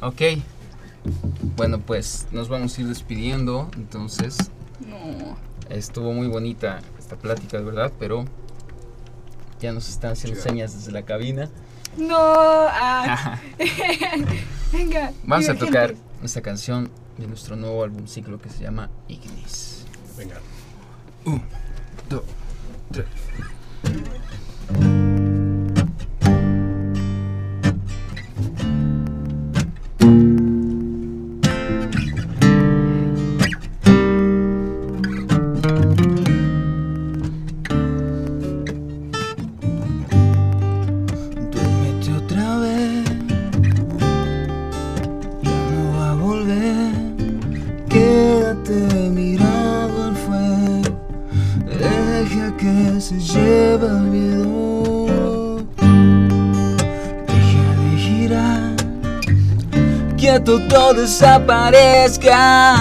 Ok. 0.00 0.22
Bueno, 1.56 1.80
pues 1.80 2.26
nos 2.32 2.48
vamos 2.48 2.76
a 2.76 2.80
ir 2.80 2.88
despidiendo. 2.88 3.70
Entonces, 3.76 4.36
no. 4.86 5.36
estuvo 5.68 6.12
muy 6.12 6.28
bonita 6.28 6.80
esta 6.98 7.16
plática, 7.16 7.58
¿verdad? 7.60 7.92
Pero 7.98 8.24
ya 9.60 9.72
nos 9.72 9.88
están 9.88 10.12
haciendo 10.12 10.40
señas 10.40 10.74
desde 10.74 10.92
la 10.92 11.02
cabina. 11.02 11.50
No, 11.96 12.16
ah. 12.18 13.40
venga. 14.72 15.12
Vamos 15.24 15.48
a 15.48 15.54
tocar 15.54 15.94
esta 16.22 16.42
canción 16.42 16.90
de 17.16 17.26
nuestro 17.26 17.56
nuevo 17.56 17.82
álbum 17.82 18.06
ciclo 18.06 18.40
que 18.40 18.50
se 18.50 18.62
llama 18.62 18.90
Ignis. 19.08 19.84
Venga. 20.16 20.36
dos, 22.08 22.22
tres. 22.92 23.06
Quédate 48.68 49.08
mirado 49.08 49.96
al 50.08 50.14
fuego, 50.14 50.92
deja 51.64 52.54
que 52.58 53.00
se 53.00 53.18
lleve 53.18 53.86
el 53.86 54.00
miedo. 54.10 55.06
Deja 57.26 57.74
de 57.80 57.96
girar, 57.96 58.76
que 60.18 60.38
todo 60.40 60.92
desaparezca. 60.92 62.76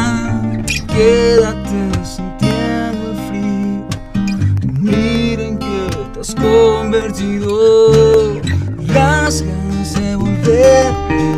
Quédate 0.87 2.03
sintiendo 2.03 3.11
el 3.11 3.17
frío. 3.29 3.87
Miren 4.81 5.57
que 5.57 5.87
te 6.13 6.19
has 6.19 6.35
convertido 6.35 8.41
Las 8.93 9.41
ganas 9.41 9.93
de 9.93 10.17
volver 10.17 10.87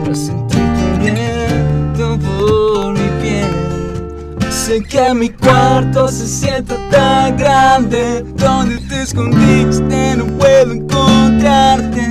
a 0.09 0.15
sentirte 0.15 0.97
viento 0.97 2.17
por 2.17 2.88
Sé 4.69 4.83
que 4.83 5.15
mi 5.15 5.29
cuarto 5.29 6.09
se 6.09 6.27
sienta 6.27 6.75
tan 6.91 7.35
grande 7.37 8.23
Donde 8.35 8.77
te 8.77 9.01
escondiste 9.01 10.15
no 10.15 10.27
puedo 10.37 10.73
encontrarte. 10.73 12.07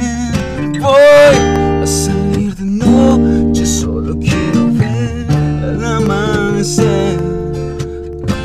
Voy 0.80 1.82
a 1.82 1.86
salir 1.86 2.56
de 2.56 2.64
noche 2.64 3.64
Solo 3.64 4.18
quiero 4.18 4.72
ver 4.72 5.26
el 5.30 5.84
amanecer. 5.84 7.20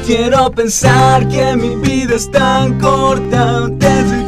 Quiero 0.05 0.51
pensar 0.51 1.27
que 1.27 1.55
mi 1.55 1.75
vida 1.77 2.13
es 2.13 2.29
tan 2.29 2.79
corta 2.79 3.67
Desde 3.67 4.22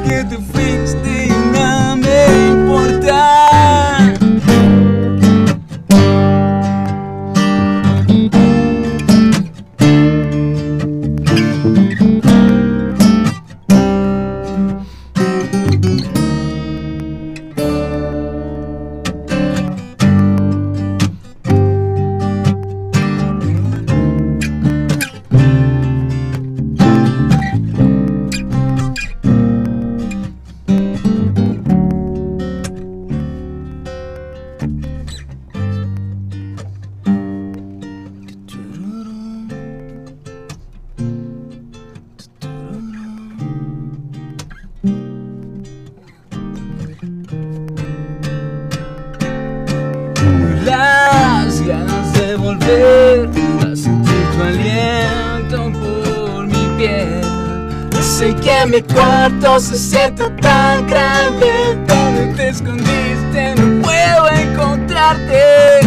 mi 58.76 58.82
cuarto 58.82 59.60
se 59.60 59.78
sienta 59.78 60.30
tan 60.38 60.86
grande. 60.88 61.78
Donde 61.88 62.34
te 62.36 62.50
escondiste 62.50 63.56
no 63.56 63.82
puedo 63.82 64.30
encontrarte. 64.30 65.80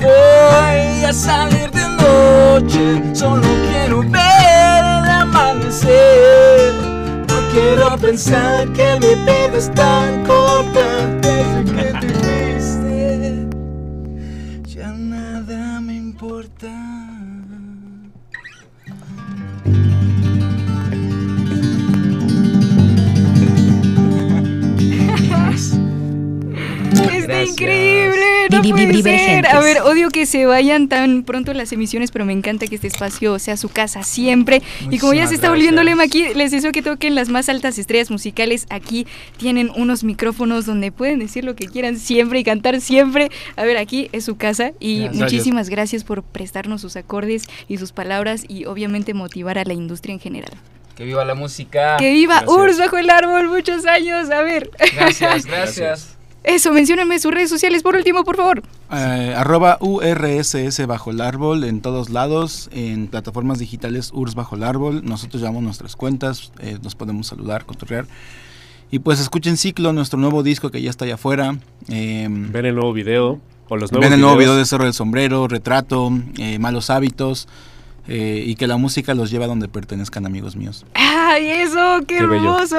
Voy 0.00 1.04
a 1.04 1.12
salir 1.12 1.70
de 1.70 1.88
noche 1.88 3.14
Solo 3.14 3.46
quiero 3.70 4.00
ver 4.02 4.84
el 4.84 5.10
amanecer. 5.10 6.74
Quiero 7.52 7.96
pensar 7.98 8.68
que 8.72 8.98
mi 9.00 9.14
vida 9.24 9.56
es 9.56 9.72
tan 9.74 10.24
corta 10.26 10.73
divergentes. 29.36 29.54
A 29.54 29.60
ver, 29.60 29.82
odio 29.82 30.10
que 30.10 30.26
se 30.26 30.46
vayan 30.46 30.88
tan 30.88 31.22
pronto 31.24 31.52
las 31.54 31.72
emisiones, 31.72 32.10
pero 32.10 32.24
me 32.24 32.32
encanta 32.32 32.66
que 32.66 32.74
este 32.74 32.86
espacio 32.86 33.38
sea 33.38 33.56
su 33.56 33.68
casa 33.68 34.02
siempre. 34.02 34.62
y 34.90 34.98
como 34.98 35.14
ya 35.14 35.26
se 35.26 35.34
está 35.34 35.50
volviendo 35.50 35.82
lema 35.82 36.04
aquí, 36.04 36.26
les 36.34 36.50
deseo 36.50 36.72
que 36.72 36.82
toquen 36.82 37.14
las 37.14 37.28
más 37.28 37.48
altas 37.48 37.78
estrellas 37.78 38.10
musicales. 38.10 38.66
Aquí 38.70 39.06
tienen 39.36 39.70
unos 39.76 40.04
micrófonos 40.04 40.66
donde 40.66 40.92
pueden 40.92 41.18
decir 41.18 41.44
lo 41.44 41.54
que 41.56 41.66
quieran 41.66 41.98
siempre 41.98 42.38
y 42.40 42.44
cantar 42.44 42.80
siempre. 42.80 43.30
A 43.56 43.64
ver, 43.64 43.76
aquí 43.76 44.08
es 44.12 44.24
su 44.24 44.36
casa 44.36 44.72
y 44.80 45.00
Gracias. 45.04 45.22
muchísimas 45.22 45.68
gracias 45.68 46.04
por 46.04 46.22
prestarnos 46.22 46.80
sus 46.80 46.96
acordes 46.96 47.44
y 47.68 47.78
sus 47.78 47.92
palabras 47.92 48.44
y 48.48 48.64
obviamente 48.66 49.14
motivar 49.14 49.58
a 49.58 49.64
la 49.64 49.74
industria 49.74 50.12
en 50.14 50.20
general. 50.20 50.52
Que 50.96 51.04
viva 51.04 51.24
la 51.24 51.34
música. 51.34 51.96
que 51.98 52.12
viva. 52.12 52.44
Urs 52.46 52.78
bajo 52.78 52.96
el 52.98 53.10
árbol 53.10 53.48
muchos 53.48 53.84
años. 53.84 54.30
A 54.30 54.42
ver. 54.42 54.70
Gracias, 54.94 55.44
gracias. 55.46 56.13
Eso, 56.44 56.72
mencióname 56.72 57.18
sus 57.18 57.32
redes 57.32 57.48
sociales 57.48 57.82
por 57.82 57.96
último, 57.96 58.22
por 58.22 58.36
favor. 58.36 58.62
Eh, 58.92 59.34
arroba 59.34 59.78
URSS 59.80 60.86
bajo 60.86 61.10
el 61.10 61.22
árbol 61.22 61.64
en 61.64 61.80
todos 61.80 62.10
lados, 62.10 62.68
en 62.70 63.08
plataformas 63.08 63.58
digitales 63.58 64.10
URS 64.12 64.34
bajo 64.34 64.54
el 64.54 64.62
árbol. 64.62 65.02
Nosotros 65.04 65.40
llevamos 65.40 65.62
nuestras 65.62 65.96
cuentas, 65.96 66.52
eh, 66.60 66.78
nos 66.82 66.94
podemos 66.94 67.26
saludar, 67.26 67.64
cotorrear. 67.64 68.06
Y 68.90 68.98
pues 68.98 69.20
escuchen 69.20 69.56
Ciclo, 69.56 69.92
nuestro 69.94 70.18
nuevo 70.18 70.42
disco 70.42 70.70
que 70.70 70.82
ya 70.82 70.90
está 70.90 71.06
allá 71.06 71.14
afuera. 71.14 71.56
Eh, 71.88 72.28
Ven 72.28 72.66
el 72.66 72.74
nuevo 72.74 72.92
video 72.92 73.40
o 73.68 73.76
los 73.76 73.90
nuevos 73.90 74.04
ven 74.04 74.12
el 74.12 74.20
nuevo 74.20 74.36
video 74.36 74.54
de 74.54 74.66
Cerro 74.66 74.84
del 74.84 74.92
Sombrero, 74.92 75.48
Retrato, 75.48 76.10
eh, 76.38 76.58
Malos 76.58 76.90
Hábitos. 76.90 77.48
Eh, 78.06 78.44
y 78.46 78.54
que 78.56 78.66
la 78.66 78.76
música 78.76 79.14
los 79.14 79.30
lleve 79.30 79.44
a 79.44 79.48
donde 79.48 79.68
pertenezcan, 79.68 80.26
amigos 80.26 80.56
míos. 80.56 80.84
¡Ay, 80.94 81.46
eso! 81.46 82.00
¡Qué, 82.06 82.18
Qué 82.18 82.26
bello. 82.26 82.54
hermoso! 82.54 82.76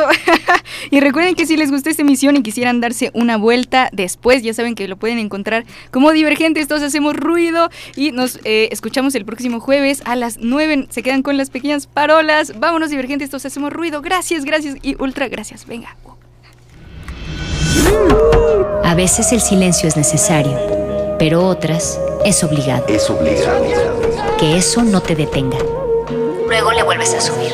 y 0.92 1.00
recuerden 1.00 1.36
que 1.36 1.46
si 1.46 1.58
les 1.58 1.72
gustó 1.72 1.90
esta 1.90 2.04
emisión 2.04 2.36
y 2.38 2.44
quisieran 2.44 2.80
darse 2.80 3.10
una 3.14 3.38
vuelta 3.38 3.90
después, 3.92 4.44
ya 4.44 4.54
saben 4.54 4.76
que 4.76 4.88
lo 4.88 4.98
pueden 4.98 5.18
encontrar 5.18 5.66
como 5.92 6.12
Divergentes, 6.12 6.68
todos 6.68 6.84
hacemos 6.84 7.16
ruido 7.16 7.70
y 7.96 8.12
nos 8.12 8.40
eh, 8.44 8.70
escuchamos 8.72 9.16
el 9.16 9.26
próximo 9.26 9.60
jueves 9.60 10.04
a 10.06 10.16
las 10.16 10.38
9. 10.40 10.88
Se 10.90 11.02
quedan 11.02 11.24
con 11.24 11.38
las 11.38 11.50
pequeñas 11.50 11.88
parolas. 11.88 12.60
Vámonos, 12.60 12.90
Divergentes, 12.90 13.30
todos 13.30 13.46
hacemos 13.46 13.74
ruido. 13.74 14.02
Gracias, 14.02 14.46
gracias 14.46 14.78
y 14.82 14.96
ultra 15.02 15.28
gracias. 15.28 15.66
Venga. 15.66 15.96
A 18.84 18.96
veces 18.96 19.32
el 19.32 19.42
silencio 19.42 19.90
es 19.90 19.98
necesario, 19.98 20.58
pero 21.20 21.46
otras 21.48 22.00
es 22.24 22.44
obligado. 22.44 22.86
Es 22.88 23.10
obligado. 23.10 24.15
Que 24.40 24.58
eso 24.58 24.84
no 24.84 25.02
te 25.02 25.16
detenga. 25.16 25.58
Luego 26.48 26.72
le 26.74 26.84
vuelves 26.84 27.14
a 27.14 27.22
subir. 27.22 27.54